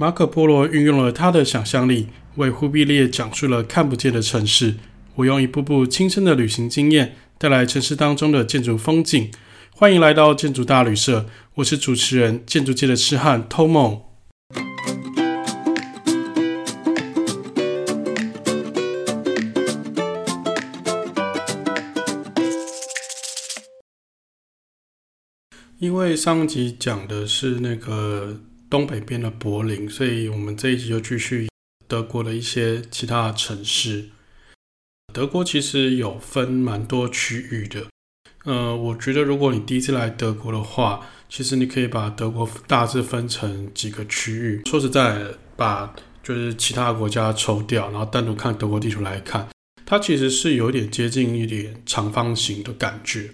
[0.00, 4.76] 马可波罗运用了他的想象力，为忽必烈讲述了看不见的城市。
[5.16, 9.30] 我用一步步亲身的旅行经验，带来城市当中的建筑风景。
[9.72, 11.26] 欢迎来到建筑大旅社，
[11.56, 14.04] 我是主持人，建筑界的痴汉 Tomo。
[25.78, 28.40] 因为上集讲的是那个
[28.70, 31.48] 东北边的柏林，所以我们这一集就继续
[31.88, 34.10] 德国的一些其他城市。
[35.12, 37.86] 德国其实有分蛮多区域的，
[38.44, 44.62] 呃，我觉得如果你第一次来德国的话，其实你可以把德国大致分成几个区域。
[44.66, 45.20] 说实在，
[45.56, 45.92] 把
[46.22, 49.48] 就是其他国家抽掉，然后单独看德国地图来看，
[49.84, 53.32] 它其实是有点接近一点长方形的感觉。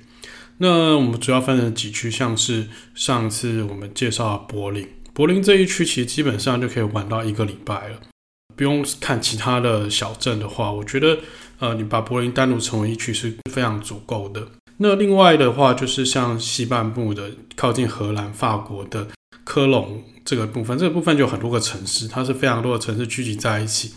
[0.56, 7.98] 那我们主要分成几区，像是上次我们介绍的柏林，柏林这一区其实基本上就可以玩到一个礼拜了，
[8.54, 11.20] 不用看其他的小镇的话，我觉得
[11.58, 14.46] 呃，你把柏林单独成为一区是非常足够的。
[14.76, 19.08] 那另外的话，就是像西半部的靠近荷兰、法国的
[19.42, 23.94] 科隆这个部分，这个部分就有很多个城市，它是非常多的城市聚集在一起。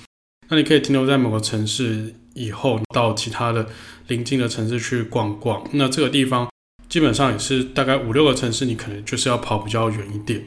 [0.47, 3.67] 那你可以停留在某个城市以后，到其他的
[4.07, 5.61] 邻近的城市去逛逛。
[5.73, 6.49] 那这个地方
[6.87, 10.41] 基本上也是大概五六个城市，你可能就是要跑比较远一点。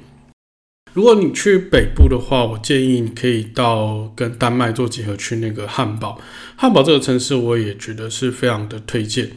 [0.95, 6.21] 如果你去北部的话，我建议你可以到跟丹麦做结合，去那个汉堡。
[6.57, 9.31] 汉堡这个城市我也觉得是非常的推荐。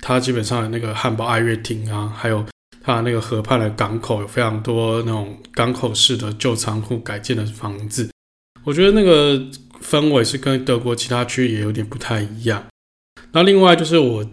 [0.00, 2.44] 它基本上那个汉堡爱乐厅啊，还有
[2.82, 8.10] 它那个河畔的港口，有非常多那种港口式的旧仓库改建的房子。
[8.64, 9.46] 我觉得那个。
[9.82, 12.64] 氛围是跟德国其他区也有点不太一样。
[13.32, 14.26] 那另外就是我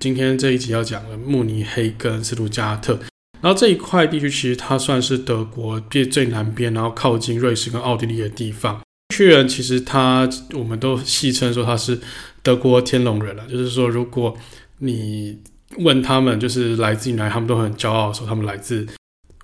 [0.00, 2.98] 今天这一集要讲的慕尼黑跟斯图加特，
[3.40, 8.80] 然后这一块地区其实它算是德国最最南边，然后靠近瑞士跟奥地利的地方。
[9.14, 11.98] 区人其实他我们都戏称说他是
[12.42, 14.36] 德国天龙人了，就是说如果
[14.78, 15.38] 你
[15.78, 18.86] 问他们就是来自于哪里，他们都很骄傲说他们来自。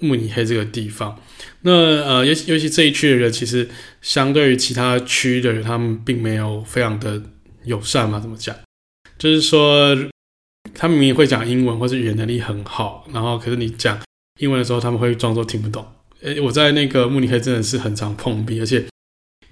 [0.00, 1.18] 慕尼黑这个地方，
[1.62, 3.66] 那呃，尤其尤其这一区的人，其实
[4.02, 7.22] 相对于其他区的人，他们并没有非常的
[7.64, 8.18] 友善嘛。
[8.18, 8.54] 怎么讲？
[9.16, 9.96] 就是说，
[10.72, 14.00] 他明明会讲英文，或是语言能力很好，然后可是你讲
[14.38, 15.84] 英文的时候，他们会装作听不懂。
[16.22, 18.84] 诶，我在那个慕尼黑真的是很常碰壁，而且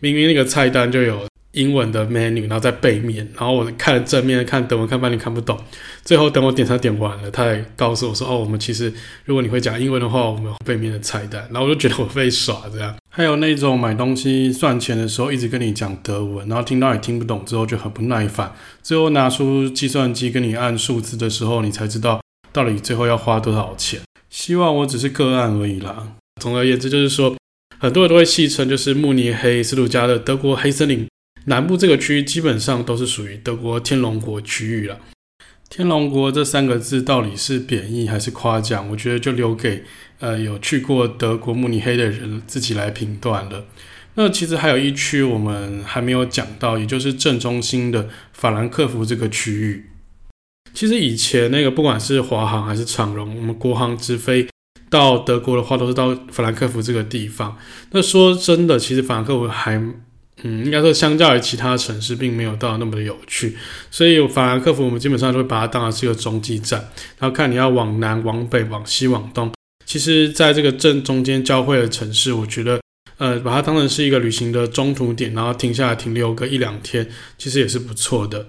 [0.00, 1.27] 明明那个菜单就有。
[1.53, 5.62] 英文的 menu，然后在背面，然后我看正面看德文看半天看不懂，
[6.03, 8.91] 最后等我点餐点完了，他才告诉我说：“哦，我们其实
[9.27, 12.97] 如果你会讲英文的话，我们有背面的菜单。”然后我就觉得我被耍这样。
[13.15, 18.50] 还有那种买东西算钱的时候一直跟你讲德文，然后听到你听不懂之后就很不耐烦，
[18.83, 22.23] 最后拿出计算机跟你按数字的时候，你才知道
[22.55, 24.00] 到底最后要花多少钱。
[24.31, 26.15] 希望我只是个案而已啦。
[26.41, 27.37] 总而言之，就是说
[27.78, 31.06] 很多人都会戏称就是慕尼黑、斯图加的德国黑森林。
[31.44, 34.99] 南部这个区域基本上都是属于德国天龙国区域了。
[35.69, 38.89] 天龙国这三个字到底是贬义还是夸奖？
[38.91, 39.84] 我觉得就留给
[40.22, 43.66] 呃有去过德国慕尼黑的人自己来评断了。
[44.15, 49.91] 那其实还有一区我们还没有讲到，也就是正中心的法兰克福这个区域。
[50.72, 54.49] 其实以前那个不管是华航还是长荣，我们国航直飞
[54.88, 57.59] 到德国的话，都是到法兰克福这个地方。
[57.91, 59.78] 那说真的，其实法兰克福还。
[60.44, 63.56] 嗯，应该说，相较于其他城市，并没有到那么的有趣。
[63.93, 66.81] 所以法兰克福，我们基本上都会把它当成是一个中继站，
[67.19, 69.53] 然后看你要往南、往北、往西、往东。
[69.92, 72.80] 其实，在这个正中间交汇的城市，我觉得，
[73.19, 78.48] 呃，把它当成是一个旅行的中途点，然后停下来停留个一两天，其实也是不错的。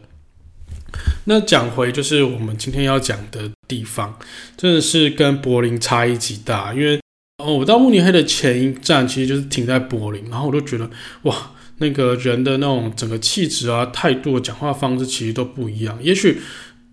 [1.25, 4.17] 那讲回就是我们今天要讲的地方，
[4.55, 6.73] 真的是跟柏林差异极大。
[6.73, 6.97] 因为
[7.43, 10.89] 哦，我到慕尼黑的前一站其实就是停在柏林，然后我都觉得
[11.23, 11.51] 哇。
[11.79, 15.97] 那个人的那种整个气质啊、态度、讲话方式其实都不一样。
[16.01, 16.39] 也许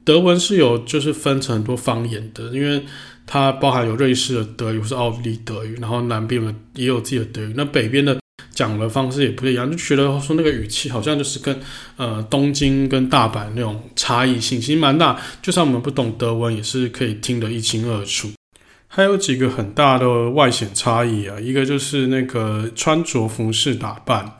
[0.05, 2.83] 德文是有就是分成很多方言的，因为
[3.33, 7.55] 它包含有瑞士的德语，是奥地利德语，然后南边的也有自己的德语。
[7.57, 8.19] 那北边的
[8.53, 11.57] 讲的方式也不一样，就觉得说那个语气好像就是跟
[11.97, 15.17] 呃东京跟大阪那种差异性其实蛮大。
[15.41, 18.29] 就算我们不懂德文，也是可以听得一清二楚。
[18.89, 24.39] 还有几个很大的外显差异啊，一个就是那个穿着服饰打扮。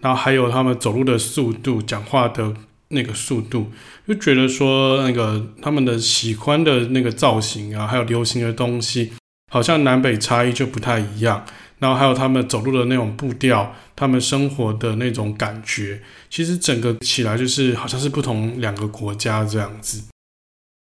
[0.00, 2.52] 然后还有他们走路的速度，讲话的
[2.92, 3.70] 那个速度，
[4.06, 9.12] 就觉得说那个他们的喜欢的那个造型啊，还有流行的东西，
[9.50, 11.44] 好像南北差异就不太一样。
[11.78, 16.00] 然后还有他们走路的那种步调，他们生活的那种感觉，
[16.30, 20.04] 其实整个起来就是好像是不同两个国家这样子。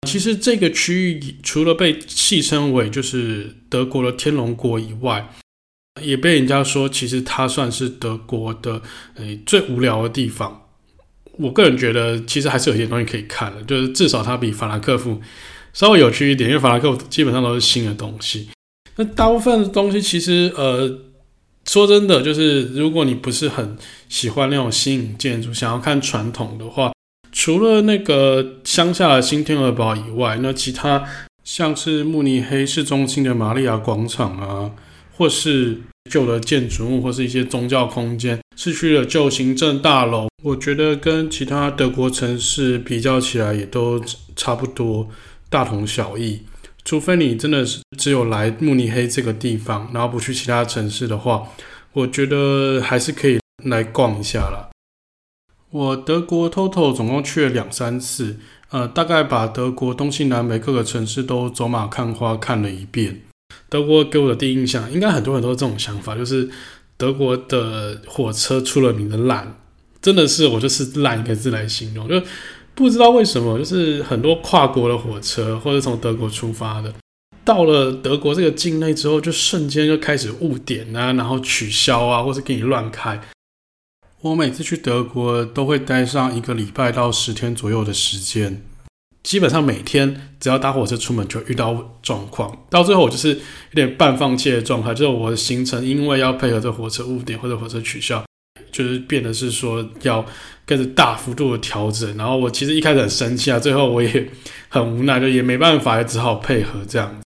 [0.08, 5.28] 其实这个区域除了被戏称为就是德国的天龙国以外，
[6.02, 8.82] 也被人家说其实它算是德国的
[9.16, 10.65] 诶最无聊的地方。
[11.38, 15.22] 我个人觉得其实还是有些东西可以看的，就是至少它比法兰克福
[15.74, 18.50] 稍微有趣一点，因为法兰克福基本上都是新的东西。
[18.96, 21.00] 那大部分的东西其实呃。
[21.68, 23.76] 说真的，就是如果你不是很
[24.08, 26.94] 喜欢那种新颖建筑，想要看传统的话，
[27.32, 31.04] 除了那个乡下的新天鹅堡以外，那其他
[31.44, 34.70] 像是慕尼黑市中心的玛利亚广场啊，
[35.18, 35.82] 或是
[36.12, 44.02] 旧的建筑物，或是一些宗教空间，市区的旧行政大楼，我觉得跟其他德国城市比较起来，也都
[44.36, 45.10] 差不多，
[45.50, 46.42] 大同小异。
[46.86, 51.50] 除非你真的是只有来慕尼黑这个地方，然后不去其他城市的话，
[51.94, 54.70] 我觉得还是可以来逛一下啦。
[55.72, 58.38] 我德国 total 总共去了两三次，
[58.70, 63.22] 呃，大概把德国东西南北各个城市都走马看花看了一遍。
[63.68, 66.50] 德国给我的第一印象，应该很多人都是这种想法，就是
[66.98, 69.60] 德国的火车出了名的烂，
[70.02, 72.22] 真的是我就是烂一个字来形容，就。
[72.78, 76.94] 不知道为什么，就是很多跨国的火车，或者从德国出发的，
[77.46, 83.22] 到了德国这个境内之后，就瞬间就开始误点啊，然后取消啊，或是给你乱开。
[84.20, 88.62] 我每次去德国都会待上一个礼拜到十天左右的时间，
[89.26, 98.24] 基本上每天只要搭火车出门就遇到状况，到最后我就是有点半放弃的状态，就是我的行程因为要配合这火车误点或者火车取消。
[98.72, 100.26] 就是变得是说要
[100.66, 104.30] 跟着大幅度的调整，然后我其实一开始很生气啊，最后我也
[104.68, 107.22] 很无奈，就也没办法，也只好配合这样。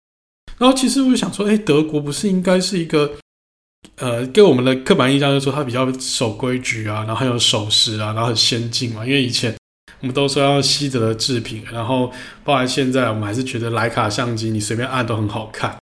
[0.58, 3.12] 然后其实我就想说，哎，德国不是应该是一个
[3.98, 9.06] 呃，给我们的刻板印象就是说它比较守规矩啊，然后很有守时啊，然后很先进嘛。
[9.06, 9.56] 因为以前
[10.06, 12.12] 我们都说要西德的制品，然后
[12.44, 15.75] 包含现在我们还是觉得徕卡相机你随便按都很好看。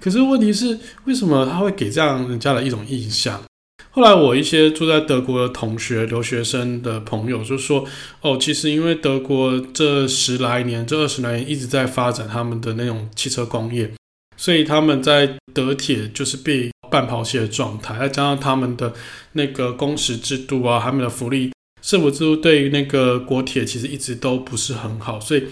[0.00, 3.42] 可是问题是，为什么他会给这样人家的一种印象？
[3.90, 7.84] 后来我一些住在德国的同学、留学生的朋友就说
[8.22, 13.92] ：“哦，其实因为德国这十来年、这二十来年一直在发展他们的那种汽车工业，
[14.38, 17.98] 所以他们在德铁就是被半抛弃的状态。
[17.98, 18.94] 再加上他们的
[19.32, 21.52] 那个工时制度啊，他们的福利、
[21.88, 25.44] 社福制度对于那个国铁其实一直都不是很好，所以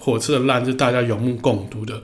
[0.00, 2.02] 火车的烂是大家有目共睹的。”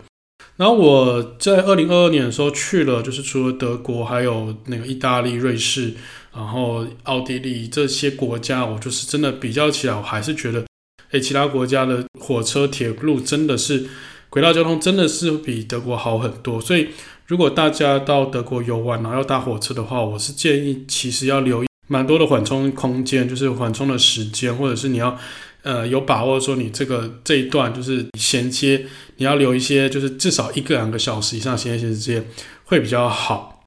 [0.57, 5.95] 然后我在二零二二年的时候去了，就是除了德国，还有那个意大利、瑞士，
[6.33, 10.65] 然后奥地利这些国家，我就是真的比较起来，我还是觉得，
[11.11, 13.87] 诶，其他国家的火车、铁路真的是
[14.31, 16.61] 轨道交通真的是比德国好很多。
[16.61, 16.91] 所以，
[17.27, 25.19] 如果大家到德国游玩，然后要搭火车的话，我是建议其实要留意蛮多的缓冲空间，就是缓冲的时间，或者是你要。
[25.65, 28.85] 呃，有把握说你这个这一段就是衔接，
[29.19, 32.27] 你要留一些，就是至少一个两个小时以上衔接时间
[32.65, 33.63] 会比较好。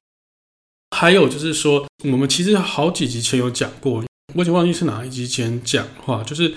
[0.94, 4.04] 还有就是说，我们其实好几集前有讲过，
[4.34, 6.52] 我已经忘记是哪一集前讲话，就是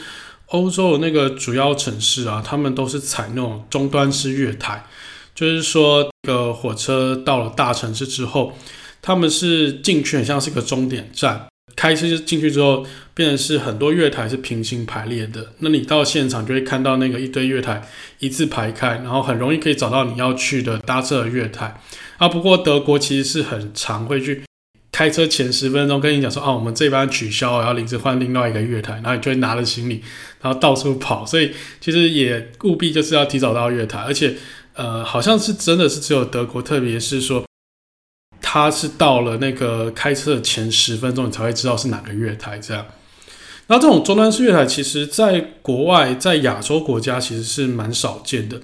[0.47, 4.85] 欧洲的那个主要城市啊，他们都是采那种终端式月台，
[5.33, 8.57] 就是说，个火车到了大城市之后，
[9.01, 11.47] 他们是进去很像是一个终点站。
[11.75, 15.53] 开车进去之后，变成是很多月台是平行排列的。
[15.59, 17.81] 那你到现场就会看到那个一堆月台
[18.17, 21.79] 一字排开，然后很容易可以找到你要去的搭车的月台。
[22.17, 24.43] 啊，不过德国其实是很常会去
[24.91, 30.03] 开车前十分钟跟你讲说，啊，我们这班取消，然后临时换另外一个月台，然后你就会拿着行李，
[30.41, 31.25] 然后到处跑。
[31.25, 34.35] 所以其实也务必就是要提早到月台，而且
[34.73, 37.45] 呃，好像是真的是只有德国，特别是说。
[38.51, 42.83] 他是到了那个开车的前十分钟，你才会知道是哪个月台这样。
[43.67, 48.59] 那这种终端式月台，其实在国外，在亚洲国家其实是蛮少见的。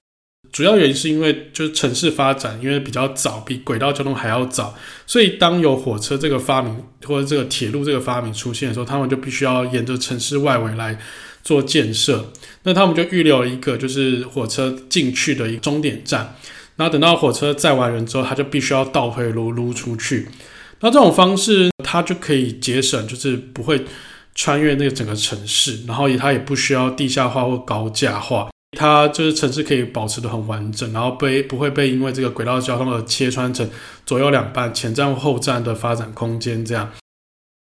[0.52, 4.74] 主要原因是因为就是城市发展，因为比较早，比轨道交通还要早，
[5.06, 10.98] 所以当有火车这个发明或者这个铁路这个发明出现的时候，他们就必须要沿着城市外围来
[11.44, 12.34] 做建设。
[12.64, 16.36] 那他们就预留一个就是火车进去的一个终点站。
[16.76, 20.28] 然后等到火车载完人之后，他就必须要倒退噜噜出去。
[20.82, 23.86] 那这种方式，它就可以节省，就是不会
[24.36, 33.70] 穿越那个整个城市，然后也它也不需要地下化或高架化，它就是城市可以保持得很完整，然后被不会被因为这个轨道交通而切穿成
[34.06, 36.66] 左右两半、前站或后站的发展空间。
[36.66, 36.92] 这样，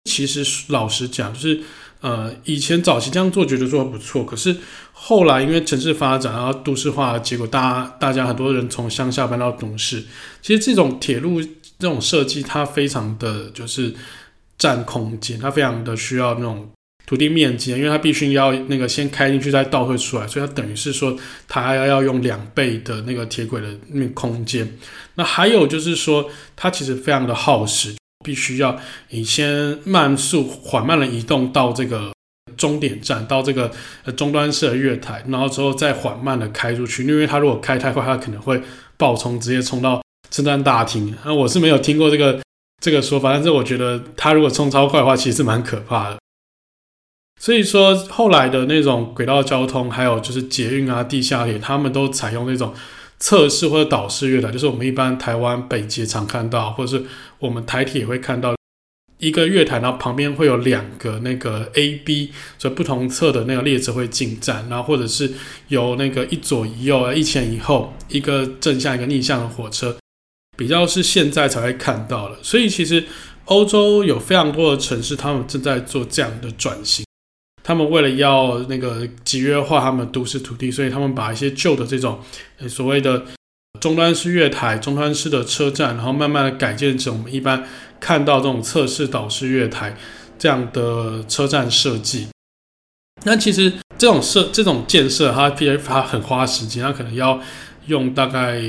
[0.05, 1.61] 其实老实讲，就是。
[2.01, 4.53] 呃，以前早期这样做觉得说不错，可是
[5.05, 10.01] 后来因为城市发展，然后都市化，结果大家大家很多人从乡下搬到都市，
[10.41, 13.93] 其实这种铁路这种设计，它非常的就是
[14.57, 16.69] 占空间，它非常的需要那种
[17.05, 21.13] 土地面积，因为它必须要那个先开进去再倒退出来，所以它等于是说
[21.49, 24.77] 它还要要用两倍的那个铁轨的那个空间。
[25.15, 27.93] 那还有就是说，它其实非常的耗时，
[28.23, 28.79] 必须要
[29.09, 32.12] 你先慢速缓慢的移动到这个
[32.57, 33.71] 终点站，到这个
[34.05, 38.61] 呃终端式的月台，然后之后再缓慢的开出去，因为它如果开太快，它可能会
[38.97, 41.15] 爆冲，直接冲到车站大厅。
[41.25, 42.41] 那我是没有听过这个
[42.81, 46.17] 这个说法，但是我觉得它如果冲超快的话，其实蛮可怕的。
[47.39, 52.73] 所以说，后来的那种轨道交通，还有就是捷运啊、地下铁，他们都采用那种
[53.19, 57.03] 侧式或者岛式月台，就是我们一般台湾北捷常看到，或者是
[57.39, 58.55] 我们台铁也会看到
[59.23, 65.31] 一个月台，然后旁边会有两个那个 A、B，所以不同侧的那个列车会进站，然后或者是
[65.69, 69.95] 有那个一左一右、一前一后，一个正向一个逆向的火车，
[70.57, 72.37] 比较是现在才会看到的。
[72.43, 73.05] 所以其实
[73.45, 77.05] 欧洲有非常多的城市，他们正在做这样的转型。
[77.63, 82.19] 他们为了要那个集约化他们都市土地，所以他们把一些旧的这种
[82.67, 83.23] 所谓的
[83.79, 87.65] 终端式月台、终端式的车站，然后慢慢的改建成我们一般
[87.99, 89.97] 看到这种侧式岛式月台
[90.37, 92.27] 这样的车站设计。
[93.23, 97.41] 那其实这种设这种建设，它必须它很花时间，它可能要
[97.87, 98.61] 用大概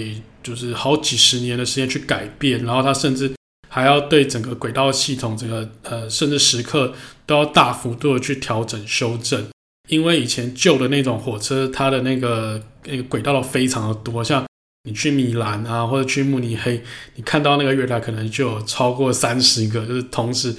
[0.43, 3.33] 就是好几十年的时间去改变，然后它甚至。
[3.67, 6.95] 还要对整个轨道系统，这个呃，甚至时刻
[7.27, 9.45] 都要大幅度的去调整修正，
[9.89, 14.47] 因为以前旧的那种火车，它的那个那个轨道都非常的多，像
[14.85, 16.83] 你去米兰啊，或者去慕尼黑，
[17.15, 20.55] 你看到那个月台可能就有超过三十个，就是同时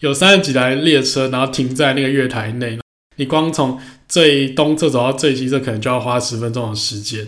[0.00, 2.78] 有三十几台列车，然后停在那个月台内，
[3.16, 7.26] 你光从最东侧走到最西侧，可能就要花十分钟的时间。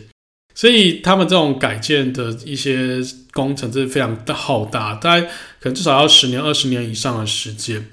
[0.55, 3.01] 所以他们这种改建的一些
[3.33, 5.27] 工程是非常的浩大，大概
[5.59, 7.89] 可能至少要十年、二十年以上的时间。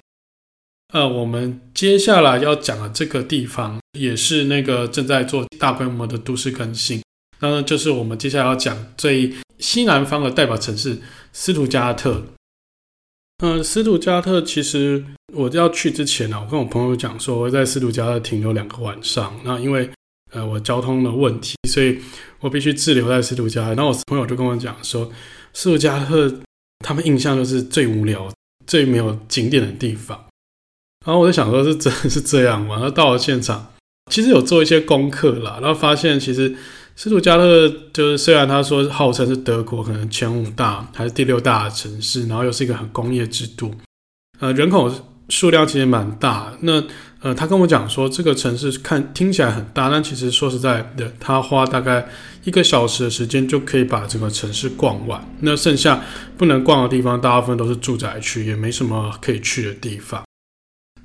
[0.94, 7.02] 呃，我们接下来要讲的这个地方，也是那个正在做大规模的都市更新。
[7.42, 11.00] 那就是我们接下来要讲最西南方的代表城市
[11.32, 12.24] 斯图加特。
[13.42, 15.04] 嗯、呃，斯图加特其实
[15.34, 19.40] 我要去之前呢，我跟我朋友讲说，我在斯图加特停留两个晚上。
[19.46, 19.90] 那因为
[20.32, 21.98] 呃，我交通的问题，所以
[22.42, 23.68] 我必须滞留在斯图加特。
[23.70, 25.10] 然后我朋友就跟我讲说，
[25.54, 26.32] 斯图加特
[26.80, 28.30] 他们印象就是最无聊、
[28.68, 30.26] 最没有景点的地方。
[31.06, 32.76] 然后我就想说，是真的是这样吗？
[32.76, 33.74] 然后到了现场，
[34.12, 36.56] 其实有做一些功课啦，然后发现其实
[37.02, 43.74] 斯图加特就是虽然他说号称是德国可能前五大还是第六大的城市，然后又是一个很工业制度，
[44.42, 44.94] 呃，人口
[45.30, 46.52] 数量其实蛮大。
[46.60, 46.84] 那
[47.22, 52.06] 呃，他跟我讲说，这个城市看听起来很大，但其实说实在的，他花大概
[52.44, 55.26] 一个小时的时间就可以把整个城市逛完。
[55.40, 56.04] 那剩下
[56.38, 60.22] 不能逛的地方，大部分都是住宅区，也没什么可以去的地方。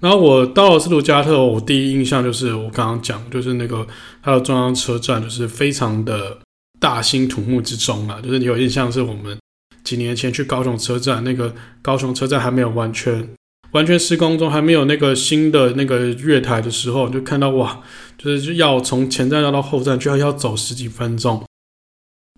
[0.05, 3.87] 然后我到了斯图加特，我第一印象就是我刚刚讲，就是那个
[4.23, 6.37] 它的中央车站，就是非常的
[6.79, 9.39] 大兴土木之中啊，就是你有印象是我们
[9.83, 13.27] 几年前去高雄车站，那个高雄车站还没有完全。
[13.73, 17.81] 完全施工中，还没有那个新的那个月台的时候，就看到哇，
[18.19, 21.43] 就是要从前站要到后站，居然要走十几分钟。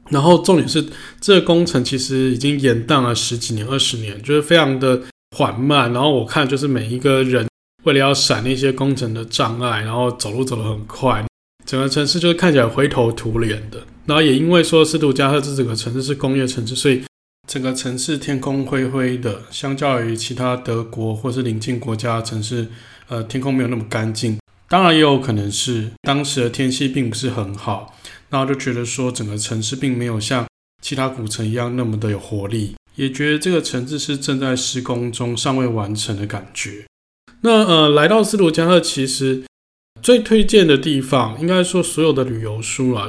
[0.08, 0.86] 然后重点是，
[1.20, 5.02] 这个工程其实已经延宕了十几年、二十年，就是非常的
[5.36, 5.92] 缓慢。
[5.92, 7.46] 然后我看，就是每一个人
[7.86, 11.24] 为了要闪那些工程的障碍，然后走路走得很快，
[11.64, 13.82] 整个城市就是看起来灰头土脸的。
[14.04, 17.02] 然后也因为说斯图加特这整个城市是工业城市，所以。
[17.48, 22.66] 整个城市天空灰灰的，相较于其他德国或是邻近国家的城市，
[23.06, 24.36] 呃，天空没有那么干净。
[24.68, 27.96] 当然也有可能是当时的天气并不是很好，
[28.30, 30.44] 然后就觉得说整个城市并没有像
[30.82, 36.84] 其他古城一样那么的有活力，也觉得这个城市是正在施工中尚未完成的感觉。
[37.46, 39.44] 那呃，来到斯图加特，其实
[40.02, 43.08] 最推荐的地方，应该说所有的旅游书啊。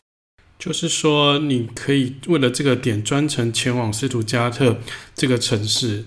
[0.59, 4.77] 就是说，你可以为了这个点专程前往斯图加特
[5.15, 6.05] 这个城市。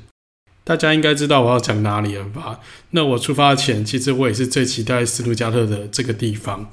[0.63, 2.61] 大家应该知道我要讲哪里了吧？
[2.91, 6.73] 那我出发前，其实我也是最期待斯图加特的这个地方。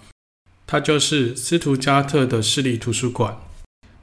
[0.68, 3.36] 它就是斯图加特的市立图书馆。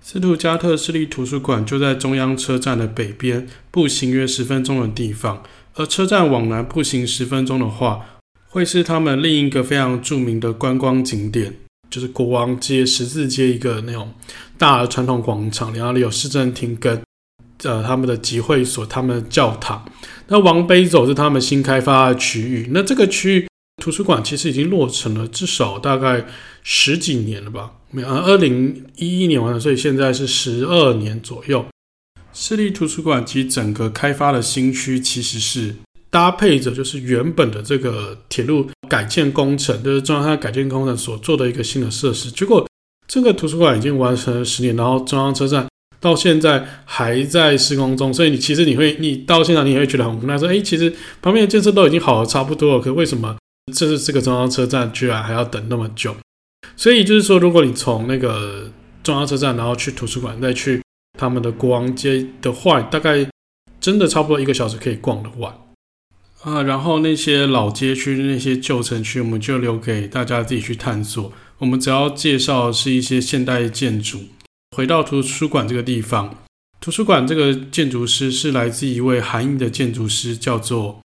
[0.03, 5.45] 斯图加特市立图书馆就在中央车站的北边，步行约十分钟的地方。
[5.75, 8.01] 而车站往南步行十分钟的话，
[8.49, 11.55] 会是他们另一个非常著名的观光景点。
[11.91, 14.13] 就是国王街十字街一个那种
[14.59, 17.01] 大的传统广场，然后里有市政厅跟
[17.63, 19.85] 呃他们的集会所、他们的教堂。
[20.27, 22.69] 那往北走是他们新开发的区域。
[22.73, 23.49] 那这个区域
[23.81, 26.25] 图书馆其实已经落成了至少大概
[26.65, 27.71] 十几年了吧？
[27.93, 31.65] 没有，二零一一年完了，所以现在是十二年左右。
[32.35, 35.75] 市立图书馆及整个开发的新区其实是
[36.11, 42.31] 搭配着就是原本的这个铁路改建工程，就是中央改建工程所做的一个新的设施。
[42.31, 42.69] 结果
[43.07, 45.67] 这个图书馆已经完成了十年，然后中央车站
[46.01, 53.37] 到现在还在施工中，所以你其实你会你到现场你也会觉得很无奈，说哎，其实旁边的建设都已经好的差不多了，可为什么
[53.73, 56.15] 这是这个中央车站居然还要等那么久？
[56.77, 58.71] 所以就是说，如果你从那个
[59.03, 60.83] 中央车站，然后去图书馆，再去
[61.19, 63.27] 他们的国王街的话，大概
[63.81, 65.55] 真的差不多一个小时可以逛得完
[66.43, 66.63] 啊。
[66.63, 71.33] 然后那些老街区、那些旧城区，我们就留给大家自己去探索。
[71.59, 74.21] 我们只要介绍是一些现代建筑。
[74.77, 76.45] 回到图书馆这个地方，
[76.81, 81.01] 图书馆这个建筑师是来自一位韩裔的建筑师，叫做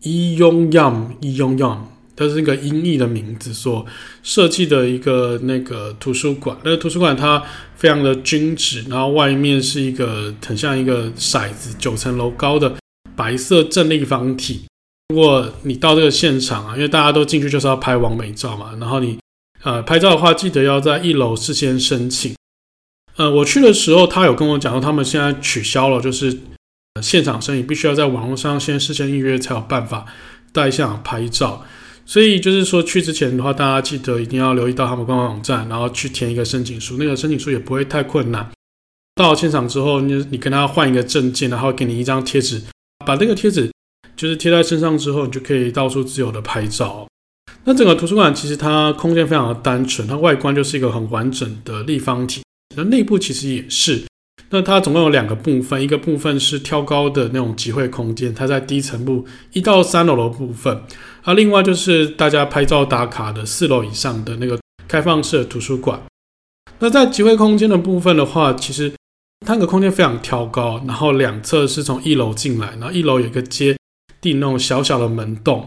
[0.00, 1.88] 伊庸样伊庸样。
[2.14, 3.86] 它是一个音译的名字所
[4.22, 6.56] 设计的一个那个图书馆。
[6.62, 7.42] 那个图书馆它
[7.82, 12.72] 非常的均质，然后外面是一个很像一个骰子，九层楼高的
[13.16, 14.62] 白色正立方体。
[15.08, 19.18] 如果你到这个现场啊，因为大家都进去就是要拍完美照嘛，然后你
[19.64, 22.32] 呃拍照的话，记得要在一楼事先申请。
[23.16, 26.38] 呃，我去的时候，他有跟我讲说，他们现在取消了，就是
[27.02, 30.06] 现场申请必须要在网络上先事先预约才有办法
[30.52, 31.64] 带现场拍照。
[32.04, 36.96] 所以就是说，去之前的话，大家记得一定要留意到他们官方网站，然后去填一个申请书。
[36.98, 38.50] 那个申请书也不会太困难。
[39.14, 42.62] 到了现场之后，你你跟他换一个证件，然后给你一张贴纸，
[43.06, 43.70] 把那个贴纸
[44.16, 47.06] 就是贴在身上之后，你就可以到处自由的拍照。
[47.64, 52.42] 那整个图书馆其实它空间非常的单纯，它外观就是一个很完整的立方体，
[52.74, 54.02] 那内部其实也是。
[54.50, 60.82] 那它总共有两个部分，一个部分是挑高的那种集会空间，它在低层部一到三楼的部分，
[61.22, 66.00] 啊，另外就是大家拍照打卡的四楼以上的那个开放式的图书馆。
[66.80, 68.92] 那在集会空间的部分的话，其实
[69.46, 73.76] 它那个空间非常挑高，然后两侧是从一楼进来，然后一楼有一个接
[74.20, 75.64] 地那种小小的门洞，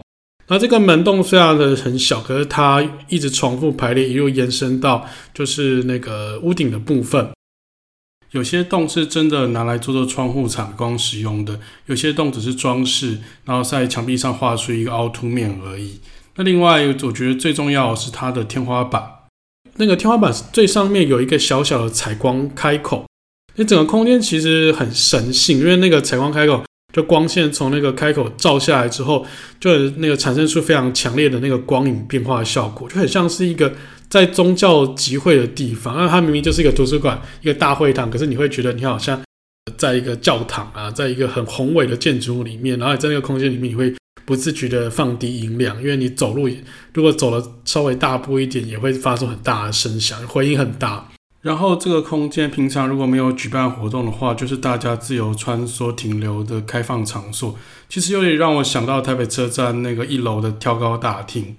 [0.48, 7.30] 那这个门洞虽然的很小，可是它一直重复排列，一路延伸到就是那个屋顶的部分。
[8.32, 16.00] 有些洞是真的拿来做做窗户采光使用的，有些洞只是装饰，然后在墙壁上画出一个凹凸面而已。
[16.34, 19.02] 那另外，我觉得最重要是它的天花板，
[19.76, 23.06] 那个天花板最上面有一个小小的采光开口，
[23.54, 26.62] 那整个空间其实很神性，因为那个采光开口，
[26.92, 29.24] 就光线从那个开口照下来之后，
[29.58, 33.72] 就那个产生出非常强烈的那个光影变化的效果，就很像是一个。
[34.08, 39.20] 在宗教集会的地方，那它明明就是一个图书馆，一个大会堂，可是你会觉得你好像
[39.76, 46.48] 在一个教堂啊，在一个很宏伟的建筑物里面，然后在那个空间里面，你会不自觉的放低音量，因为你走路
[46.94, 51.08] 如果走了稍微大步一点，也会发出很大的声响，回音很大。
[51.42, 57.56] 然后这个空间平常如果没有举办活动的话，就是大家自由穿梭停留的开放场所。
[57.88, 61.56] 其实有点让我想到台北车站那个一楼的挑高大厅。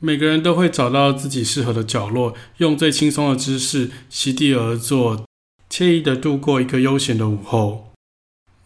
[0.00, 5.26] 每个人都会找到自己适合的角落，用最轻松的姿势席地而坐，
[5.70, 7.92] 惬意地度过一个悠闲的午后。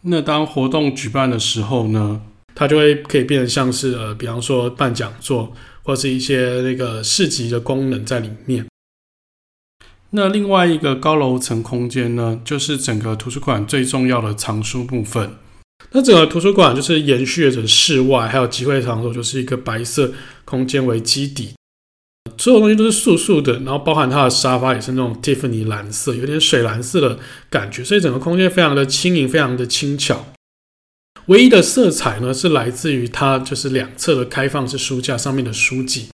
[0.03, 2.21] 那当活动举办的时候呢，
[2.55, 8.67] 它就会可以变得像是呃，比方说办讲座，或是一些那个市集的功能在里面。
[10.11, 15.33] 那另外一个高楼层空间呢，就是整个图书馆最重要的藏书部分。
[15.91, 20.13] 那整个图书馆就是延续着室外还有集会场所，就是一个白色
[20.45, 21.55] 空间为基底，
[22.37, 27.19] 所有东西都是素素的，然后包含它的沙发也是那种蒂芙尼蓝色，有点水蓝色的
[27.51, 30.27] 感觉，所以整个空间非常的轻盈，非常的轻巧。
[31.27, 36.09] 唯一的色彩呢，是来自于它就是两侧的开放式书架上面的书籍，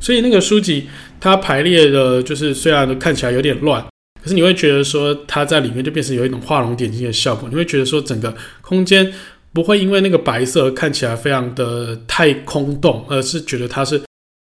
[0.00, 0.88] 所以那个书籍
[1.20, 3.86] 它排列的，就是虽然看起来有点乱。
[4.22, 9.12] 可是你会觉得说它在里面就变成有一种画龙点睛的效果，你会觉得说整个空间
[9.56, 13.98] 不会因为那个白色看起来非常的太空洞，而是觉得它是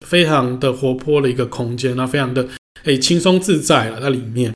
[0.05, 2.49] 非常的活泼的一个空间，那非常的
[2.83, 4.53] 诶轻松自在了在里面。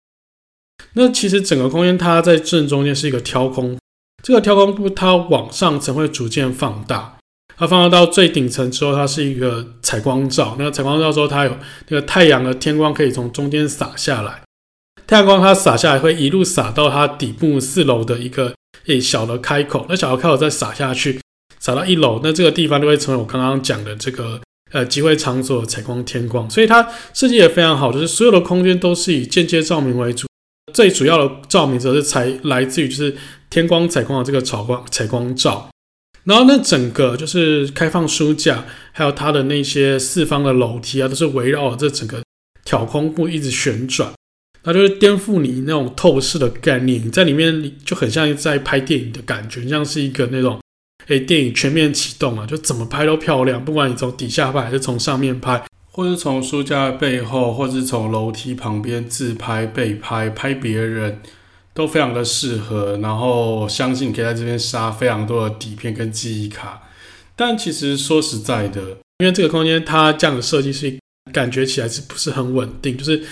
[0.94, 3.78] 那其实整个空间它在正中间是一个挑空，
[4.24, 7.18] 这个挑空不它往上层会逐渐放大，
[7.56, 10.56] 它放大到最顶层之后，它是一个采光罩。
[10.58, 14.42] 那个采光罩之后，它有那个太阳的天光可以从中间洒下来。
[15.06, 18.52] 太阳光它洒下来，会一路洒到它底部四楼的一个
[18.86, 21.20] 诶小的开口，那小的开口再洒下去，
[21.58, 24.40] 洒到一楼，那这个地方就会成为我刚刚讲的这个
[24.72, 30.26] 呃集会场所的采光天光，所以它设计也非常好，就是所有的空间都是以间接照明为主，
[30.72, 33.16] 最主要的照明则是采来自于就是
[33.48, 35.68] 天光采光的这个采光采光罩，
[36.24, 42.22] 然后那整个就是开放书架，还有它的那些四方的楼梯啊，都是围绕这整个
[42.64, 44.12] 挑空部一直旋转。
[44.64, 50.60] 那就是颠覆你那种透视的概念，你在里面就很像在拍电影的感觉，像是一个那种
[51.06, 61.20] 诶电影全面启动了，就怎么拍都漂亮，不管你从底下拍还是从上面拍，或是从书架背后，或是从楼梯旁边自拍、背拍、拍别人，
[61.72, 62.98] 都非常的适合。
[62.98, 66.82] 然后相信可以在这边杀非常多的底片跟记忆卡。
[67.34, 70.94] 但其实说实在的，因为这个空间它这样的设计是
[71.32, 72.96] 感觉起来是不是很稳定？
[72.98, 73.24] 就是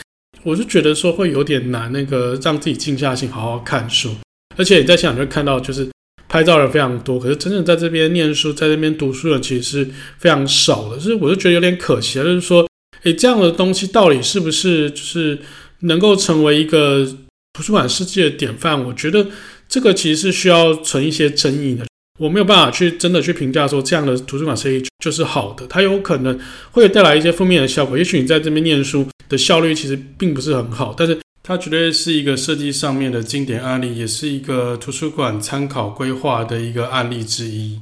[0.43, 4.15] 我就觉得说会有点难，那个让自己静下心好好看书。
[4.57, 5.89] 而且你在现场就看到，就是
[6.29, 10.99] 拍照人非常多，可是真正在这边念书、在这边读书的人其实是非常少的。
[10.99, 12.67] 所以我就觉得有点可惜，就是说，
[13.03, 15.39] 诶，这样的东西到底是不是就是
[15.81, 17.07] 能够成为一个
[17.53, 18.85] 图书馆世界的典范？
[18.85, 19.27] 我觉得
[19.69, 21.85] 这个其实是需要存一些争议的。
[22.19, 26.39] 我没有办法去真的去评价说这样的图书馆设计就是好的，它有可能
[26.71, 27.97] 会带来一些负面的效果。
[27.97, 31.19] 也许你在这边念书的效率其实并不是很好，但是。
[31.41, 37.81] 它绝对是一个设计上面的经典案例，也是一个图书馆参考规划的一个案例之一。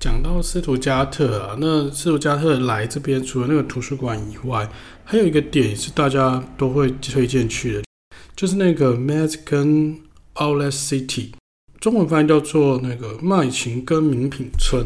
[0.00, 4.66] 讲到斯图加特啊，那斯图加特来这边除了那个图书馆以外，
[5.04, 7.82] 还有一个点是大家都会推荐去的，
[8.34, 9.98] 就是那个 Mexican
[10.36, 11.32] Outlet City，
[11.80, 14.84] 中文翻译叫做那个麦琴根名品村。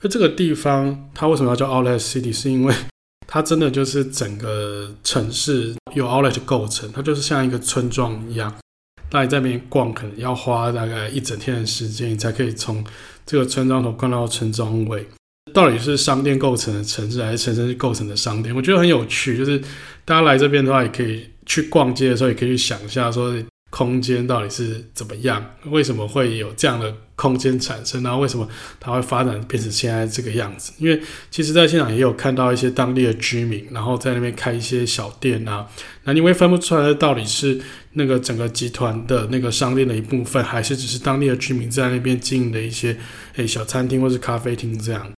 [0.00, 2.32] 那这个地方它为什么要叫 Outlet City？
[2.32, 2.74] 是因为
[3.26, 8.52] 它真的就是整个城市由 outlet 构成，它就是像一个村庄一样。
[9.10, 12.84] 那你在那边逛，可能要花大概一整天的时间，你才可以从
[13.24, 15.06] 这个村庄头逛到村庄尾。
[15.54, 18.54] 到底是商店构成的城市，还是城市构成的商店？
[18.54, 19.36] 我觉得很有趣。
[19.36, 19.58] 就是
[20.04, 23.34] 大家来这边的话，也可以去逛街的时候，也可以去想一下说。
[23.72, 25.42] 空间到底是怎么样？
[25.64, 28.02] 为什么会有这样的空间产生？
[28.02, 28.46] 然后为什么
[28.78, 30.74] 它会发展变成现在这个样子？
[30.76, 35.66] 因为其实在现场也有看到一些当地的居民，然后在那边开一些小店啊。
[36.04, 37.58] 那你会分不出来的到底是
[37.94, 42.94] 那个整个集团的那个商店的一部分，还是只是当地的居民在那边经营的一些
[43.36, 45.10] 诶小餐厅或是咖啡厅这样。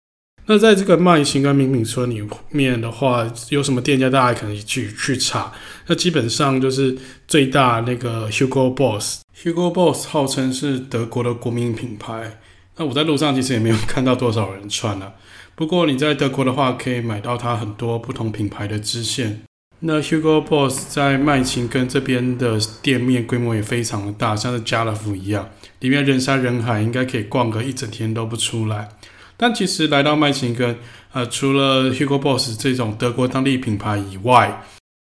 [0.52, 5.50] 那在这个麦琴跟名品村里面的话，有什么店家大家可能去去查。
[5.86, 6.94] 那基本上就是
[7.26, 12.38] 最大那个 Hugo Boss，Hugo Boss 号称是德国的国民品牌。
[12.76, 15.14] 那我在路上其实也没有看到多少人穿了。
[15.54, 19.40] 不过你在德国的话，可以买到它很多不同品牌的支线。
[19.80, 25.48] 那 Hugo Boss 在麦琴跟这边的店面规模也非常的大，像是家乐福一样，
[25.80, 28.90] 里面人山人海，应该可以逛个一整天都不出来。
[29.36, 30.76] 但其实来到麦琴根，
[31.12, 34.62] 呃，除了 Hugo Boss 这种德国当地品牌以外，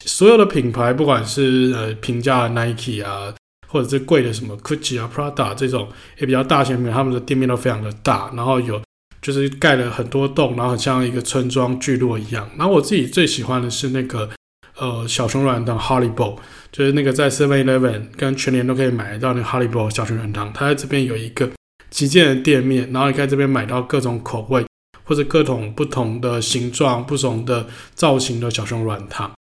[0.06, 3.34] 所有的品牌，不管是呃平价的 Nike 啊，
[3.68, 5.88] 或者是贵的什么 Gucci 啊、Prada 这种
[6.20, 8.82] 也比较大型品牌，他们的店面都非常的大，然后有
[9.22, 12.50] 就是盖了很多栋，然后很像一个村庄聚落一样。
[12.58, 14.30] 然后我自己最喜欢的是那个
[14.78, 16.38] 呃小熊软糖 Haribo，
[16.72, 21.50] 就是那个在 Seven Eleven 跟全联都可以买到那个 Haribo 小熊软糖，它在这边有一个。
[21.94, 24.66] 旗舰的店面，然后你在这边买到各种口味
[25.04, 29.32] 或者各种不同的形状、不同的造型的小熊软糖。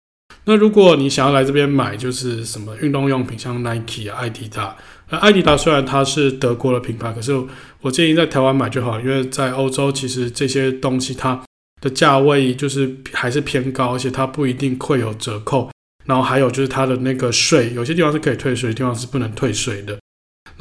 [0.45, 4.75] 那如果你想要来这边买，就是什么运动用品，像 Nike 啊、艾迪达。
[5.09, 7.33] 呃，艾迪达虽然它是德国的品牌，可是
[7.81, 11.41] 我建议在台湾买就好，因为在欧洲其实这些东西它
[11.81, 15.71] 的价位就是还是偏高，而且它不一定会有折扣。
[16.05, 19.97] 然后还有就是它的那个税，有些地方是可以退税，地方是不能退税的。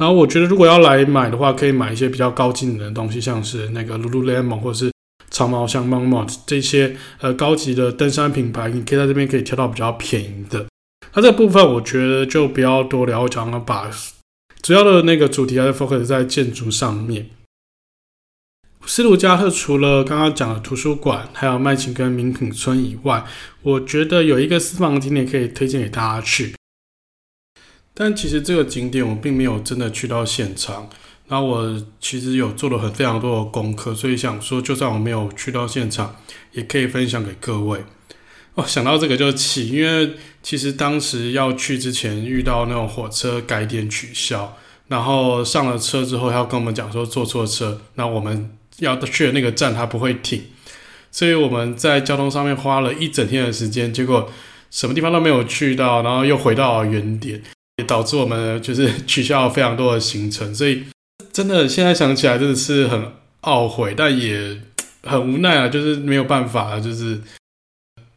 [0.03, 4.91] 然后我觉得，如果要来买的话，可以买一些比较高机能的东西，像是那个 Lululemon 或者是
[5.31, 10.65] 长毛像 m o n m o t 这些呃高级的登山品牌，你可以在这边可以挑到比较便宜的。
[11.13, 13.89] 那这部分我觉得就不要多聊，我讲了把
[14.61, 17.29] 主要的那个主题还是 focus 在建筑上面。
[18.85, 23.23] 斯图加特除了刚刚讲的图书馆，还有麦琴跟名品村以外，
[23.61, 26.53] 我觉得有一个私房景点可以推荐给大家去。
[27.95, 30.89] 但其实这个景点我并没有真的去到现场，
[31.27, 36.15] 那我其实有做了很非常多的功课，所以想说，就算我没有去到现场，
[36.53, 37.83] 也可以分享给各位。
[38.55, 50.43] 哦，想到这个就气，因为其实当时要去之前遇到那种火车改点取消，然后上了车之后要跟我们讲说坐错车，那我们要去的那个站它不会停，
[51.11, 54.31] 所以我们在交通上面花了一整天的时间，结果
[54.69, 57.41] 什么地方都没有去到，然后又回到原点。
[57.77, 60.83] 也导致我们就是 取消了非常多的行程，所以
[61.31, 64.61] 真的现在想起来真的是很懊悔，但也
[65.03, 67.19] 很无奈啊，就是没有办法，就是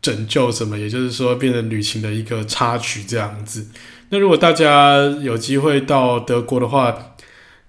[0.02, 3.66] 拯救什么，也就是说变成旅行的一个插曲这样子。
[4.10, 7.16] 那如果大家有机会到德国的话，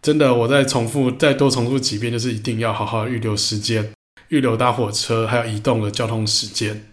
[0.02, 3.92] 真的我再重复再多重复几遍，就是一定要好好预留时间，
[4.28, 6.86] 预留搭火车还有移动的交通时间。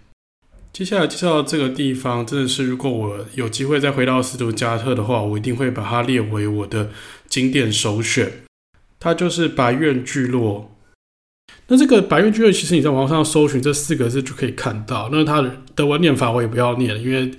[0.74, 6.90] 接下来介绍这个地方，真的是如果我有机会再回到斯图加特的话，我一定会把它列为我的
[7.28, 8.40] 景点首选。
[8.98, 10.76] 它就是白院聚落。
[11.68, 15.08] 那这个白院聚落，其实你在网上搜寻这四个字就可以看到。
[15.12, 17.30] 那它的德文念法我也不要念了，因为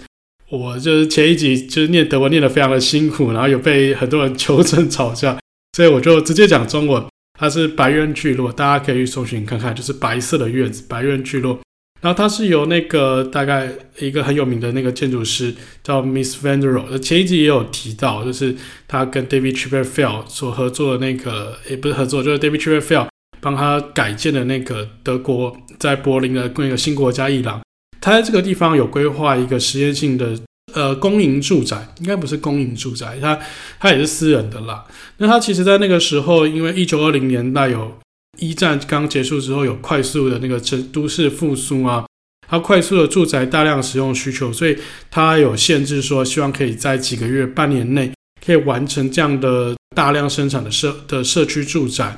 [0.50, 5.38] 我就是前一集就是念德文念得非常的辛苦，然后有被很多人纠正吵架，
[5.74, 7.04] 所以我就直接讲中文。
[7.38, 11.60] 它是白院聚落，大家可以去搜寻看看，就是白色的院子，白院聚落。
[12.06, 15.52] 然后它是由那个大概一个很有名的那个建筑师
[15.84, 18.56] 叫 Miss van der Rohe，前一集也有提到，就是
[18.88, 23.08] 他跟 David Chipperfield 所合作的那个，也不是合作，就是 David Chipperfield
[23.41, 27.60] 帮他改建的那个德国在柏林的那个新国家艺廊。
[28.00, 30.39] 他在这个地方有规划一个实验性的
[30.76, 33.39] 呃公营住宅，应该不是公营住宅，他
[33.80, 34.86] 他也是私人的啦。
[35.18, 37.98] 那他其实在那个时候，因为一九二零年代有。
[38.38, 42.06] 一战刚结束之后，有快速的那个城都市复苏啊，
[42.48, 44.78] 它快速的住宅大量使用需求，所以
[45.10, 48.12] 它有限制说，希望可以在几个月、半年内
[48.45, 52.17] 可以完成这样的大量生产的社的社区住宅，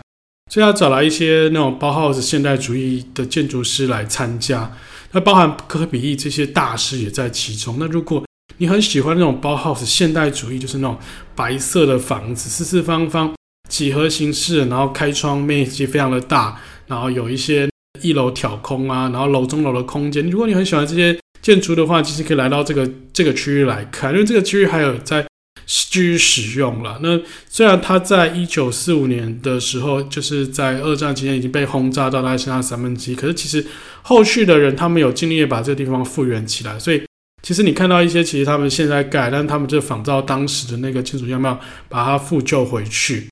[0.51, 4.75] 所以要找来一些那种包豪斯现代主义的建筑师来参加，
[5.11, 7.77] 那包含科比意这些大师也在其中。
[7.79, 8.25] 那如果
[8.57, 10.97] 你很喜欢那种包豪斯现代主义，就是那种
[11.35, 13.36] 白色的房子，四四方方。
[13.67, 17.69] 几何形式，然后开窗面积非常的大，然后有一些
[18.01, 20.29] 一楼挑空啊，然后楼中楼的空间。
[20.29, 25.25] 如果你很喜欢这些建筑的话，其实可以来到这个这个区域来看，因为这个区域还有在
[25.65, 26.99] 继续使用了。
[27.01, 33.65] 那虽然它在一九四五年的时候，就是在二战期间已经被轰炸到大概剩下三分之一，可是其实
[34.01, 37.03] 后续的人他们有尽力把这个地方复原起来，所以
[37.41, 43.27] 其实你看到一些其实他们现在盖，但他们就仿照当时的那个建筑样貌，把它复旧回去。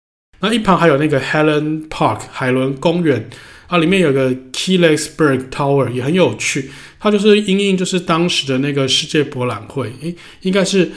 [0.48, 3.28] 那一旁还有那个 Helen Park 海伦公园
[3.68, 10.92] 啊，里面有个 Keilingsberg Tower 也很有趣，它就是因应就是当时的那个世界博览会，诶，应该是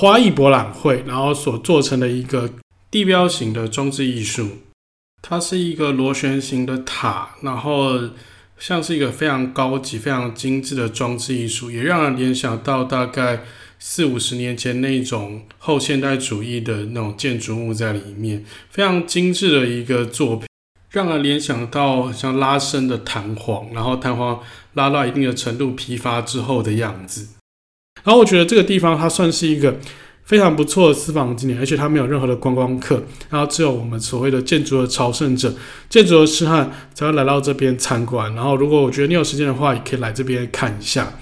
[0.00, 2.50] 花艺博览会，然后所做成的一个
[2.90, 4.48] 地标型的装置艺术。
[5.22, 8.00] 它是一个螺旋形的塔，然后
[8.58, 13.44] 像是一个非常高级、非常精致的装置艺术，也让人联想到大概。
[13.78, 20.46] 四五十年前那种后现代主义的那种建筑物在里面，非常精致的一个作品，
[20.90, 24.40] 让人联想到像拉伸的弹簧，然后弹簧
[24.74, 27.28] 拉到一定的程度疲乏之后的样子。
[28.04, 29.78] 然后我觉得这个地方它算是一个
[30.24, 35.54] 非常不错的私房景点，而且它没有任何的观光客，然后只有我们所谓的建筑的朝圣者、
[35.88, 38.34] 建筑的痴汉才会来到这边参观。
[38.34, 41.12] 然后如果我觉得你有时间的话，也可以来这边看一下。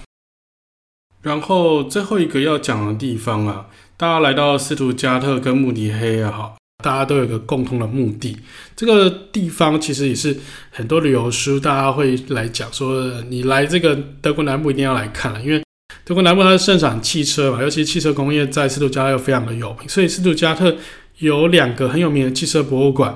[1.27, 3.65] 然后最后一个要讲的地方啊，
[3.97, 8.37] 大家来到斯图加特跟慕尼黑也好，大家都有一个共同的目的。
[8.77, 10.37] 这个地方其实也是
[10.71, 15.61] 很多旅游书大家会来讲说，你来这个德国南部一定要来看了，因为
[16.05, 20.73] 德国南部它是盛产汽车嘛，尤其汽车工业在斯图加特又非常的有名，所以斯图加特
[21.17, 23.13] 有两个很有名的汽车博物馆，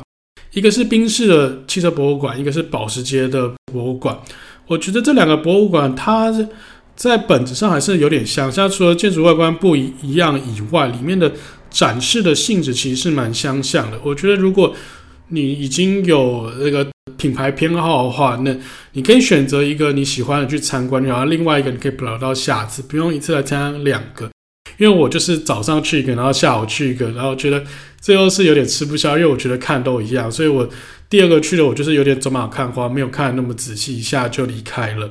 [0.52, 4.20] 一个是宾士的汽车博物馆，一个是保时捷的博物馆。
[4.68, 6.36] 我觉得这两个博物馆它。
[7.10, 11.32] 在本质上还是有点像，像除了建筑外观不一一样以外，里面的
[11.72, 14.00] 展示的性质其实是蛮相像的。
[14.04, 14.76] 我觉得如果
[15.30, 16.86] 你已经有那个
[17.18, 18.56] 品牌偏好的话，那
[18.92, 24.30] 你可以选择一个你喜欢的去参观，然后另外一个你可以保留到下次，不用一次来参加两个。
[24.78, 27.64] 因为我就是早上去一个，然后下午去一个，然后觉得
[28.00, 30.70] 最后是有点吃不消，因为我觉得看都一样，所以我
[31.10, 35.10] 第二个去的我就是有点走马看花，没有看那么仔细，一下就离开了。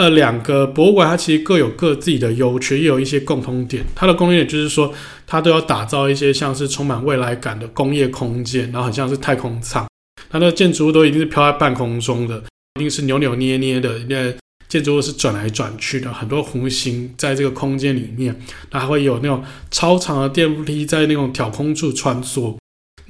[0.00, 3.84] 呃，两个博物馆它其实各有各自己的优缺，也有一些共通点。
[3.94, 4.90] 它的共通点就是说，
[5.26, 9.86] 它都要打造一些像是充满未来感的工业空间，然后很像是太空舱。
[10.30, 12.42] 它的建筑物都一定是飘在半空中的，
[12.76, 14.32] 一定是扭扭捏捏的，那
[14.70, 18.34] 建筑物是转来转去的，很多弧形在这个空间里面，
[18.70, 22.56] 它会有那种超长的电梯在那种挑空处穿梭。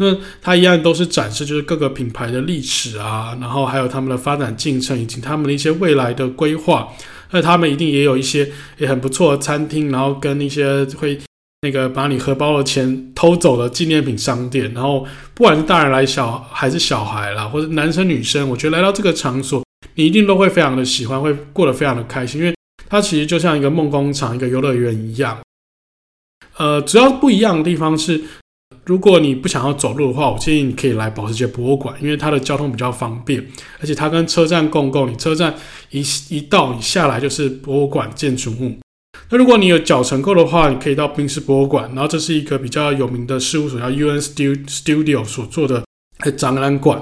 [0.02, 6.88] 那它一样都是展示，就是各个品牌的历史啊，然后还有他们的发展进程，以及他们的一些未来的规划。
[7.32, 11.20] 那他们一定也有一些也很不错的餐厅，然后跟一些会
[11.60, 14.72] 那个把你荷包的钱偷走的纪念品商店。
[14.72, 19.62] 然后不管是大人来小还是小孩啦，或者男生女生，我觉得来到这个场所，
[19.96, 22.54] 你一定都会非常的喜欢，会过得非常的开心，因为
[22.88, 25.38] 它其实就像一个梦工厂、一个游乐园一样。
[26.56, 28.24] 呃，主要不一样的地方是。
[28.90, 33.40] 如果你不想要走路的话，我建议你可以来保时捷博物馆，因为它的交通比较方便，
[33.79, 35.55] 而且它跟车站共构，你车站
[35.90, 38.76] 一一到，你下来就是博物馆建筑物。
[39.29, 45.85] 那如果你有脚程够的话，你可以到宾士博物馆，然后这是一个比较有名的事务所，叫 UN Studio 所做的
[46.37, 47.00] 展览馆。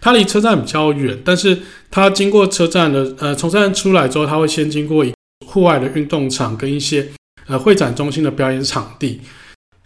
[0.00, 1.58] 它离车站比较远，但是
[1.90, 5.04] 它经过车站的呃，从车站出来之后，它会先经过
[5.46, 7.06] 户外的运动场跟一些
[7.48, 9.20] 呃会展中心的表演场地。